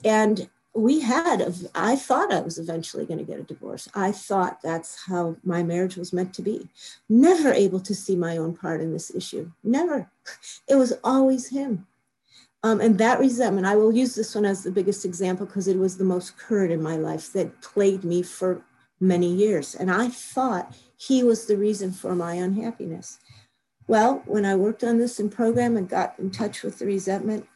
And 0.04 0.48
we 0.74 1.00
had, 1.00 1.42
I 1.74 1.96
thought 1.96 2.32
I 2.32 2.40
was 2.40 2.58
eventually 2.58 3.04
going 3.04 3.18
to 3.18 3.24
get 3.24 3.40
a 3.40 3.42
divorce. 3.42 3.88
I 3.94 4.12
thought 4.12 4.62
that's 4.62 5.04
how 5.06 5.36
my 5.44 5.62
marriage 5.62 5.96
was 5.96 6.14
meant 6.14 6.32
to 6.34 6.42
be. 6.42 6.68
Never 7.10 7.52
able 7.52 7.80
to 7.80 7.94
see 7.94 8.16
my 8.16 8.38
own 8.38 8.56
part 8.56 8.80
in 8.80 8.92
this 8.92 9.14
issue. 9.14 9.50
Never. 9.62 10.10
It 10.66 10.76
was 10.76 10.94
always 11.04 11.48
him. 11.48 11.86
Um, 12.62 12.80
and 12.80 12.96
that 12.98 13.20
resentment, 13.20 13.66
I 13.66 13.76
will 13.76 13.92
use 13.92 14.14
this 14.14 14.34
one 14.34 14.46
as 14.46 14.62
the 14.62 14.70
biggest 14.70 15.04
example 15.04 15.44
because 15.44 15.68
it 15.68 15.78
was 15.78 15.98
the 15.98 16.04
most 16.04 16.38
current 16.38 16.72
in 16.72 16.82
my 16.82 16.96
life 16.96 17.32
that 17.34 17.60
plagued 17.60 18.04
me 18.04 18.22
for 18.22 18.62
many 18.98 19.32
years. 19.32 19.74
And 19.74 19.90
I 19.90 20.08
thought 20.08 20.74
he 20.96 21.22
was 21.22 21.46
the 21.46 21.56
reason 21.56 21.92
for 21.92 22.14
my 22.14 22.34
unhappiness. 22.34 23.18
Well, 23.88 24.22
when 24.26 24.44
I 24.44 24.54
worked 24.54 24.84
on 24.84 24.98
this 24.98 25.18
in 25.18 25.30
program 25.30 25.78
and 25.78 25.88
got 25.88 26.14
in 26.18 26.30
touch 26.30 26.62
with 26.62 26.78
the 26.78 26.84
resentment, 26.84 27.46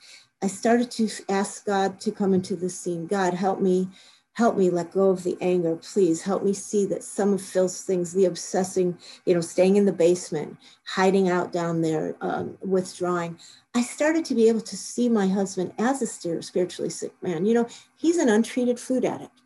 I 0.42 0.47
started 0.47 0.90
to 0.92 1.09
ask 1.29 1.66
God 1.66 2.01
to 2.01 2.11
come 2.11 2.33
into 2.33 2.57
the 2.57 2.71
scene. 2.71 3.07
God, 3.07 3.35
help 3.35 3.61
me, 3.61 3.90
help 4.33 4.57
me 4.57 4.71
let 4.71 4.92
go 4.92 5.11
of 5.11 5.25
the 5.25 5.37
anger. 5.42 5.77
Please 5.77 6.23
help 6.23 6.42
me 6.42 6.55
see 6.55 6.87
that 6.87 7.05
some 7.05 7.35
of 7.35 7.42
Phil's 7.42 7.83
things, 7.83 8.14
the 8.14 8.25
obsessing, 8.25 8.97
you 9.27 9.35
know, 9.35 9.42
staying 9.42 9.77
in 9.77 9.85
the 9.85 9.92
basement, 9.92 10.57
hiding 10.87 11.29
out 11.29 11.53
down 11.53 11.83
there, 11.83 12.16
um, 12.23 12.57
withdrawing. 12.62 13.38
I 13.75 13.83
started 13.83 14.25
to 14.25 14.35
be 14.35 14.49
able 14.49 14.62
to 14.62 14.77
see 14.77 15.11
my 15.11 15.29
husband 15.29 15.75
as 15.79 16.01
a 16.01 16.07
spiritually 16.07 16.90
sick 16.90 17.12
man. 17.23 17.45
You 17.45 17.53
know, 17.53 17.68
he's 17.97 18.16
an 18.16 18.31
untreated 18.31 18.81
food 18.81 19.05
addict. 19.05 19.42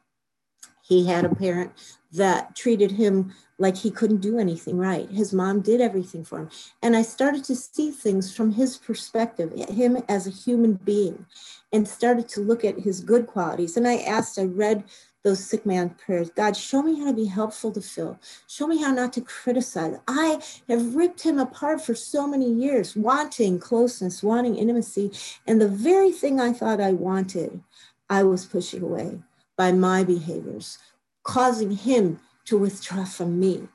He 0.83 1.05
had 1.05 1.25
a 1.25 1.35
parent 1.35 1.73
that 2.13 2.57
treated 2.57 2.93
him 2.93 3.35
like 3.59 3.77
he 3.77 3.91
couldn't 3.91 4.21
do 4.21 4.39
anything 4.39 4.77
right. 4.77 5.09
His 5.11 5.33
mom 5.33 5.61
did 5.61 5.81
everything 5.81 6.25
for 6.25 6.41
him. 6.41 6.51
And 6.83 6.95
I 6.97 7.03
started 7.03 7.45
to 7.45 7.57
see 7.57 7.91
things 7.91 8.35
from 8.35 8.53
his 8.53 8.77
perspective, 8.77 9.53
him 9.53 10.03
as 10.09 10.27
a 10.27 10.31
human 10.31 10.75
being, 10.75 11.27
and 11.73 11.89
started 11.89 12.29
to 12.31 12.41
look 12.41 12.65
at 12.65 12.81
his 12.81 13.01
good 13.01 13.27
qualities. 13.27 13.77
And 13.77 13.89
I 13.89 13.97
asked, 13.99 14.39
I 14.39 14.45
read 14.45 14.85
those 15.27 15.43
sick 15.43 15.67
man 15.67 15.91
prayers 15.91 16.31
God, 16.31 16.57
show 16.57 16.83
me 16.83 17.01
how 17.01 17.07
to 17.07 17.13
be 17.13 17.25
helpful 17.25 17.73
to 17.73 17.81
Phil. 17.81 18.17
Show 18.47 18.69
me 18.69 18.81
how 18.81 18.93
not 18.93 19.13
to 19.15 19.21
criticize. 19.21 19.99
I 20.07 20.41
have 20.69 20.95
ripped 20.95 21.23
him 21.23 21.41
apart 21.41 21.81
for 21.81 21.97
so 21.97 22.29
many 22.29 22.49
years, 22.49 22.95
wanting 22.95 23.59
closeness, 23.59 24.23
wanting 24.23 24.55
intimacy. 24.55 25.11
And 25.45 25.61
the 25.61 25.69
very 25.69 26.13
thing 26.13 26.39
I 26.41 26.53
thought 26.53 26.81
I 26.81 26.93
wanted, 26.93 27.61
I 28.09 28.23
was 28.23 28.47
pushing 28.47 28.83
away 28.83 29.19
by 29.57 29.73
my 29.73 30.05
behaviors, 30.05 30.79
causing 31.27 31.73
him 31.73 32.21
to 32.47 32.57
withdraw 32.57 33.05
from 33.05 33.39
me. 33.39 33.69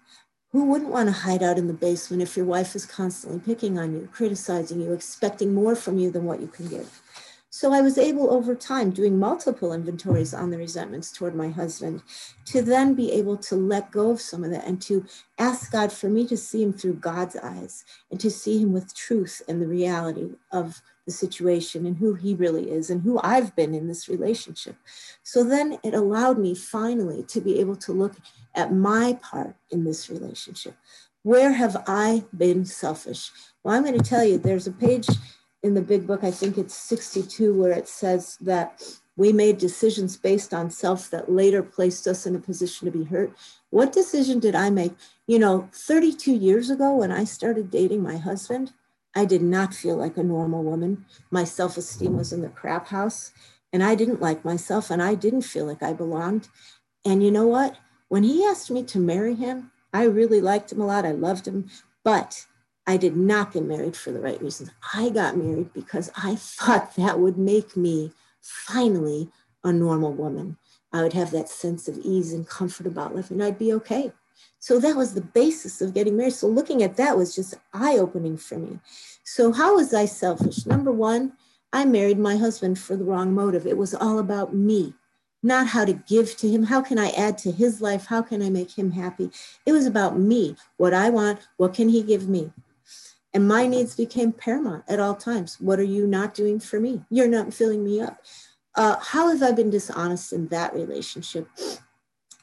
Who 0.52 0.66
wouldn't 0.66 0.90
want 0.90 1.08
to 1.08 1.14
hide 1.14 1.44
out 1.44 1.58
in 1.58 1.68
the 1.68 1.74
basement 1.74 2.22
if 2.22 2.36
your 2.36 2.46
wife 2.46 2.76
is 2.76 2.86
constantly 2.86 3.40
picking 3.40 3.78
on 3.78 3.94
you, 3.94 4.10
criticizing 4.12 4.82
you, 4.82 4.94
expecting 4.94 5.54
more 5.54 5.76
from 5.76 6.00
you 6.00 6.12
than 6.12 6.26
what 6.26 6.42
you 6.42 6.48
can 6.48 6.68
give? 6.68 7.02
So 7.50 7.74
I 7.74 7.82
was 7.82 7.98
able 7.98 8.32
over 8.32 8.56
time, 8.56 8.92
doing 8.92 9.20
multiple 9.20 9.74
inventories 9.74 10.34
on 10.34 10.52
the 10.52 10.58
resentments 10.58 11.12
toward 11.12 11.36
my 11.36 11.50
husband, 11.50 12.02
to 12.46 12.62
then 12.62 12.94
be 12.94 13.12
able 13.12 13.36
to 13.38 13.56
let 13.56 13.92
go 13.92 14.12
of 14.12 14.22
some 14.22 14.46
of 14.46 14.52
that 14.52 14.66
and 14.66 14.82
to 14.84 15.06
ask 15.38 15.70
God 15.70 15.92
for 15.92 16.08
me 16.08 16.26
to 16.28 16.38
see 16.38 16.64
him 16.64 16.72
through 16.72 16.96
God's 16.96 17.36
eyes 17.36 17.84
and 18.10 18.20
to 18.22 18.32
see 18.32 18.62
him 18.62 18.72
with 18.72 18.96
truth 18.96 19.42
and 19.50 19.62
the 19.62 19.68
reality 19.68 20.30
of 20.52 20.82
the 21.06 21.12
situation 21.12 21.86
and 21.86 21.98
who 21.98 22.14
he 22.14 22.34
really 22.36 22.70
is 22.70 22.90
and 22.90 23.02
who 23.02 23.20
I've 23.24 23.56
been 23.56 23.74
in 23.74 23.88
this 23.88 24.08
relationship. 24.08 24.76
So 25.24 25.44
then 25.44 25.80
it 25.84 25.94
allowed 25.94 26.38
me 26.38 26.56
finally 26.56 27.24
to 27.24 27.42
be 27.42 27.60
able 27.60 27.76
to 27.78 27.92
look 27.92 28.16
at 28.56 28.74
my 28.74 29.18
part 29.22 29.56
in 29.70 29.84
this 29.84 30.10
relationship. 30.10 30.76
Where 31.24 31.52
have 31.52 31.84
I 31.88 32.24
been 32.36 32.66
selfish? 32.66 33.32
Well, 33.64 33.76
I'm 33.76 33.84
going 33.84 33.98
to 33.98 34.04
tell 34.04 34.24
you 34.24 34.38
there's 34.38 34.68
a 34.68 34.72
page 34.72 35.08
in 35.64 35.76
the 35.76 35.82
big 35.82 36.08
book, 36.08 36.24
I 36.24 36.32
think 36.32 36.58
it's 36.58 36.74
62, 36.74 37.54
where 37.54 37.72
it 37.72 37.88
says 37.88 38.38
that 38.42 38.82
we 39.16 39.32
made 39.32 39.60
decisions 39.60 40.18
based 40.18 40.54
on 40.54 40.72
self 40.72 41.10
that 41.12 41.32
later 41.32 41.62
placed 41.62 42.08
us 42.08 42.26
in 42.26 42.36
a 42.36 42.40
position 42.40 42.86
to 42.86 42.98
be 42.98 43.04
hurt. 43.04 43.32
What 43.70 43.94
decision 43.94 44.40
did 44.40 44.56
I 44.56 44.72
make? 44.72 44.94
You 45.28 45.38
know, 45.38 45.70
32 45.74 46.34
years 46.34 46.72
ago 46.72 46.96
when 46.96 47.12
I 47.12 47.26
started 47.26 47.70
dating 47.70 48.02
my 48.02 48.18
husband, 48.18 48.74
I 49.16 49.26
did 49.26 49.42
not 49.42 49.74
feel 49.74 49.98
like 49.98 50.18
a 50.18 50.24
normal 50.24 50.64
woman. 50.64 51.06
My 51.30 51.44
self 51.44 51.78
esteem 51.78 52.18
was 52.18 52.32
in 52.32 52.42
the 52.42 52.50
crap 52.50 52.88
house, 52.88 53.32
and 53.74 53.84
I 53.84 53.96
didn't 53.96 54.22
like 54.22 54.46
myself, 54.46 54.90
and 54.90 55.02
I 55.02 55.16
didn't 55.16 55.42
feel 55.42 55.66
like 55.66 55.84
I 55.84 55.94
belonged. 55.94 56.50
And 57.06 57.24
you 57.24 57.32
know 57.32 57.48
what? 57.48 57.78
When 58.08 58.24
he 58.24 58.46
asked 58.46 58.72
me 58.72 58.84
to 58.84 59.00
marry 59.00 59.36
him, 59.36 59.72
I 59.94 60.04
really 60.04 60.42
liked 60.42 60.72
him 60.72 60.82
a 60.82 60.86
lot. 60.86 61.06
I 61.06 61.12
loved 61.12 61.48
him, 61.48 61.70
but 62.04 62.46
I 62.88 62.98
did 62.98 63.16
not 63.16 63.54
get 63.54 63.64
married 63.64 63.96
for 63.96 64.12
the 64.12 64.20
right 64.20 64.42
reasons. 64.42 64.72
I 64.94 65.10
got 65.10 65.38
married 65.38 65.74
because 65.74 66.12
I 66.16 66.36
thought 66.36 66.96
that 66.96 67.20
would 67.20 67.38
make 67.38 67.78
me 67.78 68.12
finally 68.42 69.30
a 69.64 69.72
normal 69.72 70.14
woman. 70.14 70.58
I 70.92 71.04
would 71.04 71.14
have 71.14 71.32
that 71.32 71.50
sense 71.50 71.88
of 71.88 71.98
ease 72.00 72.34
and 72.34 72.48
comfort 72.48 72.88
about 72.88 73.16
life 73.16 73.32
and 73.32 73.42
I'd 73.42 73.60
be 73.60 73.72
okay. 73.74 74.12
So 74.62 74.80
that 74.80 74.96
was 74.96 75.16
the 75.16 75.22
basis 75.22 75.82
of 75.82 75.96
getting 75.96 76.16
married. 76.16 76.34
So 76.34 76.48
looking 76.48 76.84
at 76.84 76.96
that 76.98 77.18
was 77.18 77.36
just 77.36 77.56
eye 77.74 77.98
opening 77.98 78.38
for 78.38 78.60
me. 78.60 78.80
So, 79.24 79.52
how 79.52 79.76
was 79.76 79.94
I 79.94 80.06
selfish? 80.06 80.66
Number 80.66 80.92
one, 80.92 81.34
I 81.74 81.84
married 81.86 82.20
my 82.20 82.38
husband 82.38 82.78
for 82.78 82.96
the 82.96 83.04
wrong 83.04 83.34
motive. 83.34 83.66
It 83.66 83.78
was 83.78 83.96
all 83.96 84.20
about 84.20 84.54
me, 84.54 84.94
not 85.42 85.68
how 85.68 85.86
to 85.86 85.94
give 85.94 86.38
to 86.38 86.50
him. 86.50 86.64
How 86.64 86.82
can 86.82 87.00
I 87.00 87.10
add 87.10 87.38
to 87.40 87.52
his 87.52 87.82
life? 87.82 88.06
How 88.06 88.22
can 88.22 88.42
I 88.42 88.50
make 88.50 88.78
him 88.78 88.92
happy? 88.92 89.32
It 89.66 89.72
was 89.72 89.88
about 89.88 90.20
me, 90.20 90.56
what 90.78 90.94
I 90.94 91.10
want, 91.10 91.40
what 91.58 91.74
can 91.74 91.90
he 91.90 92.04
give 92.04 92.30
me? 92.30 92.52
And 93.34 93.48
my 93.48 93.66
needs 93.66 93.96
became 93.96 94.32
paramount 94.32 94.84
at 94.88 95.00
all 95.00 95.16
times. 95.16 95.60
What 95.60 95.80
are 95.80 95.84
you 95.84 96.06
not 96.06 96.36
doing 96.36 96.60
for 96.60 96.80
me? 96.80 97.04
You're 97.10 97.28
not 97.28 97.54
filling 97.54 97.84
me 97.84 98.02
up. 98.02 98.22
Uh, 98.76 98.98
how 99.00 99.30
have 99.30 99.42
I 99.42 99.54
been 99.54 99.70
dishonest 99.70 100.34
in 100.34 100.50
that 100.50 100.74
relationship? 100.74 101.48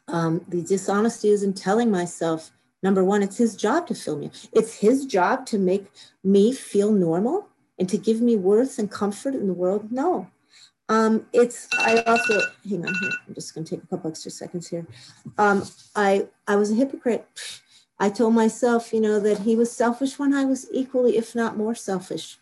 Um, 0.08 0.44
the 0.48 0.62
dishonesty 0.62 1.28
is 1.28 1.42
in 1.42 1.54
telling 1.54 1.90
myself, 1.90 2.50
number 2.82 3.04
one, 3.04 3.22
it's 3.22 3.36
his 3.36 3.54
job 3.54 3.86
to 3.88 3.94
fill 3.94 4.16
me. 4.16 4.30
It's 4.52 4.74
his 4.74 5.06
job 5.06 5.46
to 5.46 5.58
make 5.58 5.86
me 6.24 6.52
feel 6.52 6.92
normal 6.92 7.48
and 7.78 7.88
to 7.88 7.98
give 7.98 8.20
me 8.20 8.36
worth 8.36 8.78
and 8.78 8.90
comfort 8.90 9.34
in 9.34 9.46
the 9.46 9.54
world. 9.54 9.92
No. 9.92 10.28
Um, 10.88 11.26
it's 11.34 11.68
I 11.74 11.98
also 12.06 12.40
hang 12.66 12.86
on 12.86 12.94
here. 13.00 13.12
I'm 13.26 13.34
just 13.34 13.54
going 13.54 13.64
to 13.64 13.76
take 13.76 13.84
a 13.84 13.86
couple 13.88 14.10
extra 14.10 14.30
seconds 14.30 14.68
here. 14.68 14.86
Um, 15.36 15.64
I 15.94 16.28
I 16.46 16.56
was 16.56 16.70
a 16.70 16.74
hypocrite 16.74 17.26
I 18.00 18.10
told 18.10 18.34
myself, 18.34 18.92
you 18.92 19.00
know, 19.00 19.18
that 19.20 19.40
he 19.40 19.56
was 19.56 19.72
selfish 19.72 20.18
when 20.18 20.32
I 20.32 20.44
was 20.44 20.68
equally, 20.72 21.16
if 21.16 21.34
not 21.34 21.56
more 21.56 21.74
selfish. 21.74 22.38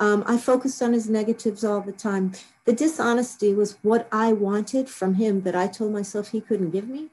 Um, 0.00 0.22
I 0.26 0.38
focused 0.38 0.80
on 0.80 0.92
his 0.92 1.08
negatives 1.08 1.64
all 1.64 1.80
the 1.80 1.92
time. 1.92 2.32
The 2.64 2.72
dishonesty 2.72 3.52
was 3.52 3.78
what 3.82 4.08
I 4.12 4.32
wanted 4.32 4.88
from 4.88 5.14
him 5.14 5.42
that 5.42 5.56
I 5.56 5.66
told 5.66 5.92
myself 5.92 6.28
he 6.28 6.40
couldn't 6.40 6.70
give 6.70 6.88
me. 6.88 7.08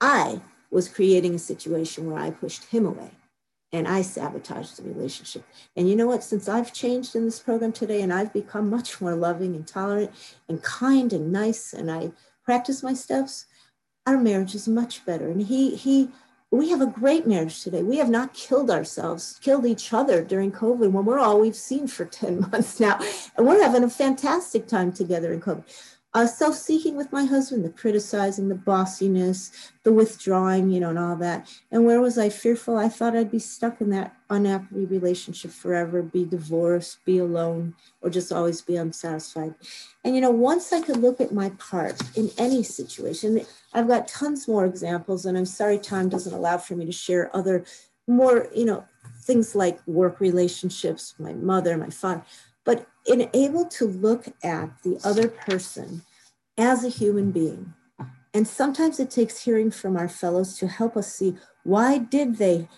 I 0.00 0.40
was 0.70 0.88
creating 0.88 1.34
a 1.34 1.38
situation 1.38 2.10
where 2.10 2.20
I 2.20 2.30
pushed 2.30 2.64
him 2.64 2.86
away 2.86 3.10
and 3.72 3.86
I 3.86 4.02
sabotaged 4.02 4.76
the 4.76 4.82
relationship. 4.84 5.44
And 5.76 5.88
you 5.88 5.96
know 5.96 6.06
what? 6.06 6.24
Since 6.24 6.48
I've 6.48 6.72
changed 6.72 7.14
in 7.14 7.24
this 7.24 7.40
program 7.40 7.72
today 7.72 8.00
and 8.02 8.12
I've 8.12 8.32
become 8.32 8.70
much 8.70 9.00
more 9.00 9.14
loving 9.14 9.54
and 9.54 9.66
tolerant 9.66 10.10
and 10.48 10.62
kind 10.62 11.12
and 11.12 11.32
nice, 11.32 11.72
and 11.72 11.90
I 11.90 12.12
practice 12.44 12.82
my 12.82 12.94
steps, 12.94 13.46
our 14.06 14.16
marriage 14.16 14.54
is 14.54 14.68
much 14.68 15.04
better. 15.04 15.28
And 15.28 15.42
he, 15.42 15.74
he, 15.74 16.10
we 16.58 16.70
have 16.70 16.80
a 16.80 16.86
great 16.86 17.26
marriage 17.26 17.62
today. 17.62 17.82
We 17.82 17.98
have 17.98 18.10
not 18.10 18.34
killed 18.34 18.70
ourselves, 18.70 19.38
killed 19.42 19.66
each 19.66 19.92
other 19.92 20.22
during 20.22 20.52
COVID 20.52 20.90
when 20.90 21.04
we're 21.04 21.18
all 21.18 21.40
we've 21.40 21.56
seen 21.56 21.86
for 21.86 22.04
10 22.22 22.40
months 22.50 22.80
now. 22.80 22.98
And 23.36 23.46
we're 23.46 23.62
having 23.62 23.84
a 23.84 23.90
fantastic 23.90 24.66
time 24.66 24.92
together 24.92 25.32
in 25.32 25.40
COVID 25.40 25.64
uh, 26.16 26.26
self-seeking 26.26 26.96
with 26.96 27.12
my 27.12 27.26
husband, 27.26 27.62
the 27.62 27.68
criticizing, 27.68 28.48
the 28.48 28.54
bossiness, 28.54 29.70
the 29.82 29.92
withdrawing, 29.92 30.70
you 30.70 30.80
know, 30.80 30.88
and 30.88 30.98
all 30.98 31.14
that. 31.14 31.46
And 31.70 31.84
where 31.84 32.00
was 32.00 32.16
I 32.16 32.30
fearful? 32.30 32.78
I 32.78 32.88
thought 32.88 33.14
I'd 33.14 33.30
be 33.30 33.38
stuck 33.38 33.82
in 33.82 33.90
that 33.90 34.16
unhappy 34.30 34.86
relationship 34.86 35.50
forever, 35.50 36.00
be 36.00 36.24
divorced, 36.24 37.04
be 37.04 37.18
alone, 37.18 37.74
or 38.00 38.08
just 38.08 38.32
always 38.32 38.62
be 38.62 38.76
unsatisfied. 38.76 39.56
And 40.04 40.14
you 40.14 40.22
know, 40.22 40.30
once 40.30 40.72
I 40.72 40.80
could 40.80 40.96
look 40.96 41.20
at 41.20 41.34
my 41.34 41.50
part 41.50 42.00
in 42.16 42.30
any 42.38 42.62
situation, 42.62 43.44
I've 43.74 43.86
got 43.86 44.08
tons 44.08 44.48
more 44.48 44.64
examples, 44.64 45.26
and 45.26 45.36
I'm 45.36 45.44
sorry 45.44 45.78
time 45.78 46.08
doesn't 46.08 46.32
allow 46.32 46.56
for 46.56 46.76
me 46.76 46.86
to 46.86 46.92
share 46.92 47.30
other 47.36 47.66
more, 48.08 48.48
you 48.56 48.64
know, 48.64 48.86
things 49.20 49.54
like 49.54 49.86
work 49.86 50.18
relationships, 50.20 51.14
my 51.18 51.34
mother, 51.34 51.76
my 51.76 51.90
father 51.90 52.22
but 52.66 52.86
in 53.06 53.30
able 53.32 53.64
to 53.64 53.86
look 53.86 54.26
at 54.44 54.82
the 54.82 55.00
other 55.02 55.28
person 55.28 56.02
as 56.58 56.84
a 56.84 56.90
human 56.90 57.30
being. 57.30 57.72
And 58.34 58.46
sometimes 58.46 59.00
it 59.00 59.10
takes 59.10 59.44
hearing 59.44 59.70
from 59.70 59.96
our 59.96 60.08
fellows 60.08 60.58
to 60.58 60.66
help 60.66 60.96
us 60.96 61.10
see 61.10 61.36
why 61.62 61.96
did 61.98 62.36
they, 62.36 62.68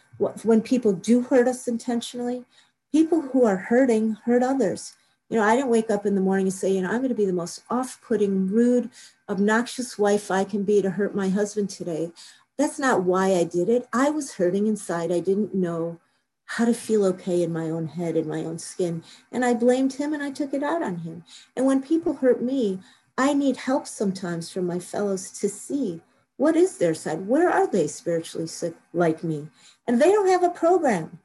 when 0.44 0.60
people 0.60 0.92
do 0.92 1.22
hurt 1.22 1.48
us 1.48 1.66
intentionally, 1.66 2.44
people 2.92 3.22
who 3.22 3.44
are 3.44 3.56
hurting 3.56 4.18
hurt 4.24 4.42
others. 4.42 4.94
You 5.30 5.38
know, 5.38 5.44
I 5.44 5.56
didn't 5.56 5.70
wake 5.70 5.90
up 5.90 6.06
in 6.06 6.14
the 6.14 6.20
morning 6.20 6.46
and 6.46 6.54
say, 6.54 6.70
you 6.70 6.82
know, 6.82 6.88
I'm 6.88 6.98
going 6.98 7.08
to 7.08 7.14
be 7.14 7.26
the 7.26 7.32
most 7.32 7.64
off 7.68 8.00
putting, 8.00 8.46
rude, 8.46 8.90
obnoxious 9.28 9.98
wife 9.98 10.30
I 10.30 10.44
can 10.44 10.62
be 10.62 10.80
to 10.80 10.90
hurt 10.90 11.14
my 11.14 11.28
husband 11.28 11.70
today. 11.70 12.12
That's 12.56 12.78
not 12.78 13.04
why 13.04 13.34
I 13.34 13.44
did 13.44 13.68
it. 13.68 13.88
I 13.92 14.10
was 14.10 14.34
hurting 14.34 14.66
inside. 14.66 15.12
I 15.12 15.20
didn't 15.20 15.54
know 15.54 16.00
how 16.48 16.64
to 16.64 16.72
feel 16.72 17.04
okay 17.04 17.42
in 17.42 17.52
my 17.52 17.68
own 17.68 17.86
head, 17.86 18.16
in 18.16 18.26
my 18.26 18.42
own 18.42 18.58
skin. 18.58 19.02
And 19.30 19.44
I 19.44 19.52
blamed 19.52 19.92
him 19.92 20.14
and 20.14 20.22
I 20.22 20.30
took 20.30 20.54
it 20.54 20.62
out 20.62 20.82
on 20.82 20.96
him. 20.96 21.22
And 21.54 21.66
when 21.66 21.82
people 21.82 22.14
hurt 22.14 22.42
me, 22.42 22.80
I 23.18 23.34
need 23.34 23.58
help 23.58 23.86
sometimes 23.86 24.50
from 24.50 24.66
my 24.66 24.78
fellows 24.78 25.30
to 25.40 25.48
see 25.48 26.00
what 26.38 26.56
is 26.56 26.78
their 26.78 26.94
side? 26.94 27.26
Where 27.26 27.50
are 27.50 27.66
they 27.66 27.86
spiritually 27.86 28.46
sick 28.46 28.74
like 28.94 29.22
me? 29.22 29.48
And 29.86 30.00
they 30.00 30.10
don't 30.10 30.28
have 30.28 30.44
a 30.44 30.50
program. 30.50 31.18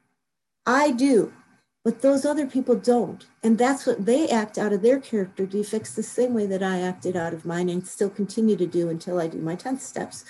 I 0.65 0.91
do, 0.91 1.31
but 1.85 2.01
those 2.01 2.25
other 2.25 2.47
people 2.47 2.75
don't. 2.75 3.25
And 3.43 3.57
that's 3.57 3.85
what 3.85 4.05
they 4.05 4.27
act 4.27 4.57
out 4.57 4.73
of 4.73 4.81
their 4.81 4.99
character 4.99 5.45
defects 5.45 5.93
the 5.93 6.03
same 6.03 6.33
way 6.33 6.47
that 6.47 6.63
I 6.63 6.81
acted 6.81 7.15
out 7.15 7.33
of 7.33 7.45
mine 7.45 7.69
and 7.69 7.87
still 7.87 8.09
continue 8.09 8.55
to 8.57 8.65
do 8.65 8.89
until 8.89 9.19
I 9.19 9.27
do 9.27 9.37
my 9.37 9.55
10th 9.55 9.81
steps. 9.81 10.25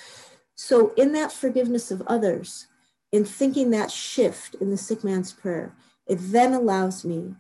So, 0.55 0.93
in 0.95 1.13
that 1.13 1.31
forgiveness 1.31 1.89
of 1.89 2.03
others, 2.05 2.67
in 3.13 3.23
thinking 3.23 3.69
that 3.69 3.91
shift 3.91 4.55
in 4.55 4.71
the 4.71 4.77
sick 4.77 5.03
man's 5.03 5.31
prayer, 5.31 5.71
it 6.07 6.17
then 6.19 6.51
allows 6.51 7.05
me 7.05 7.35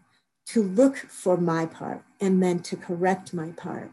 to 0.45 0.61
look 0.61 0.95
for 0.95 1.35
my 1.35 1.65
part 1.65 2.03
and 2.21 2.41
then 2.43 2.59
to 2.59 2.77
correct 2.77 3.33
my 3.33 3.49
part. 3.51 3.91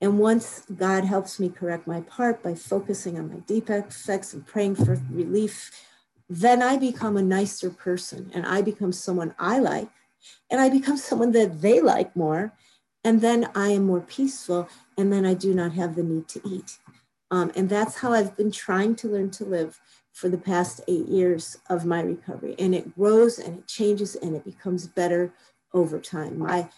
And 0.00 0.18
once 0.18 0.64
God 0.76 1.04
helps 1.04 1.40
me 1.40 1.48
correct 1.48 1.86
my 1.86 2.02
part 2.02 2.42
by 2.42 2.54
focusing 2.54 3.18
on 3.18 3.32
my 3.32 3.40
defects 3.46 4.34
and 4.34 4.46
praying 4.46 4.74
for 4.74 5.00
relief, 5.10 5.70
then 6.28 6.62
I 6.62 6.76
become 6.76 7.16
a 7.16 7.22
nicer 7.22 7.70
person 7.70 8.30
and 8.34 8.44
I 8.44 8.60
become 8.60 8.92
someone 8.92 9.34
I 9.38 9.58
like 9.58 9.88
and 10.50 10.60
I 10.60 10.68
become 10.68 10.96
someone 11.08 11.32
that 11.32 11.62
they 11.62 11.80
like 11.80 12.14
more. 12.14 12.52
And 13.04 13.20
then 13.20 13.48
I 13.54 13.68
am 13.70 13.84
more 13.86 14.00
peaceful 14.00 14.68
and 14.98 15.10
then 15.10 15.24
I 15.24 15.34
do 15.34 15.54
not 15.54 15.72
have 15.72 15.96
the 15.96 16.02
need 16.02 16.28
to 16.28 16.42
eat. 16.46 16.78
Um, 17.30 17.50
and 17.56 17.70
that's 17.70 17.96
how 17.96 18.12
I've 18.12 18.36
been 18.36 18.52
trying 18.52 18.94
to 18.96 19.08
learn 19.08 19.30
to 19.30 19.44
live 19.44 19.80
for 20.12 20.28
the 20.28 20.38
past 20.38 20.80
eight 20.88 21.08
years 21.08 21.58
of 21.68 21.84
my 21.84 22.00
recovery. 22.00 22.54
And 22.58 22.74
it 22.74 22.94
grows 22.94 23.38
and 23.38 23.58
it 23.58 23.66
changes 23.66 24.14
and 24.16 24.36
it 24.36 24.44
becomes 24.44 24.86
better 24.86 25.32
over 25.72 25.98
time. 25.98 26.38
My 26.38 26.68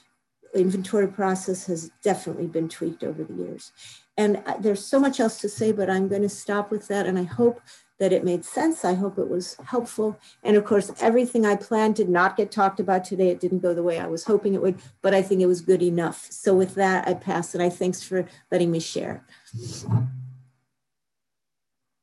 inventory 0.55 1.09
process 1.09 1.67
has 1.67 1.91
definitely 2.03 2.47
been 2.47 2.69
tweaked 2.69 3.03
over 3.03 3.25
the 3.25 3.35
years. 3.35 3.73
And 4.17 4.43
there's 4.61 4.85
so 4.85 5.01
much 5.01 5.19
else 5.19 5.41
to 5.41 5.49
say, 5.49 5.73
but 5.73 5.91
I'm 5.91 6.07
going 6.09 6.23
to 6.23 6.29
stop 6.29 6.71
with 6.71 6.87
that. 6.89 7.07
And 7.07 7.19
I 7.19 7.25
hope 7.25 7.61
that 7.99 8.13
it 8.13 8.25
made 8.25 8.45
sense. 8.45 8.85
I 8.85 8.95
hope 8.95 9.19
it 9.19 9.29
was 9.29 9.57
helpful. 9.67 10.19
And 10.43 10.57
of 10.57 10.65
course, 10.65 10.93
everything 11.01 11.47
I 11.47 11.57
planned 11.57 11.97
did 11.97 12.09
not 12.09 12.37
get 12.37 12.51
talked 12.51 12.81
about 12.81 13.05
today. 13.05 13.31
It 13.31 13.41
didn't 13.41 13.61
go 13.61 13.75
the 13.75 13.83
way 13.83 13.99
I 13.99 14.07
was 14.07 14.25
hoping 14.25 14.55
it 14.55 14.63
would, 14.63 14.81
but 15.03 15.15
I 15.15 15.23
think 15.23 15.41
it 15.41 15.47
was 15.47 15.61
good 15.61 15.83
enough. 15.83 16.27
So 16.31 16.55
with 16.55 16.75
that, 16.75 17.07
I 17.09 17.15
pass 17.15 17.55
and 17.55 17.63
I 17.63 17.71
thanks 17.71 18.03
for 18.03 18.27
letting 18.51 18.71
me 18.71 18.81
share. 18.81 19.25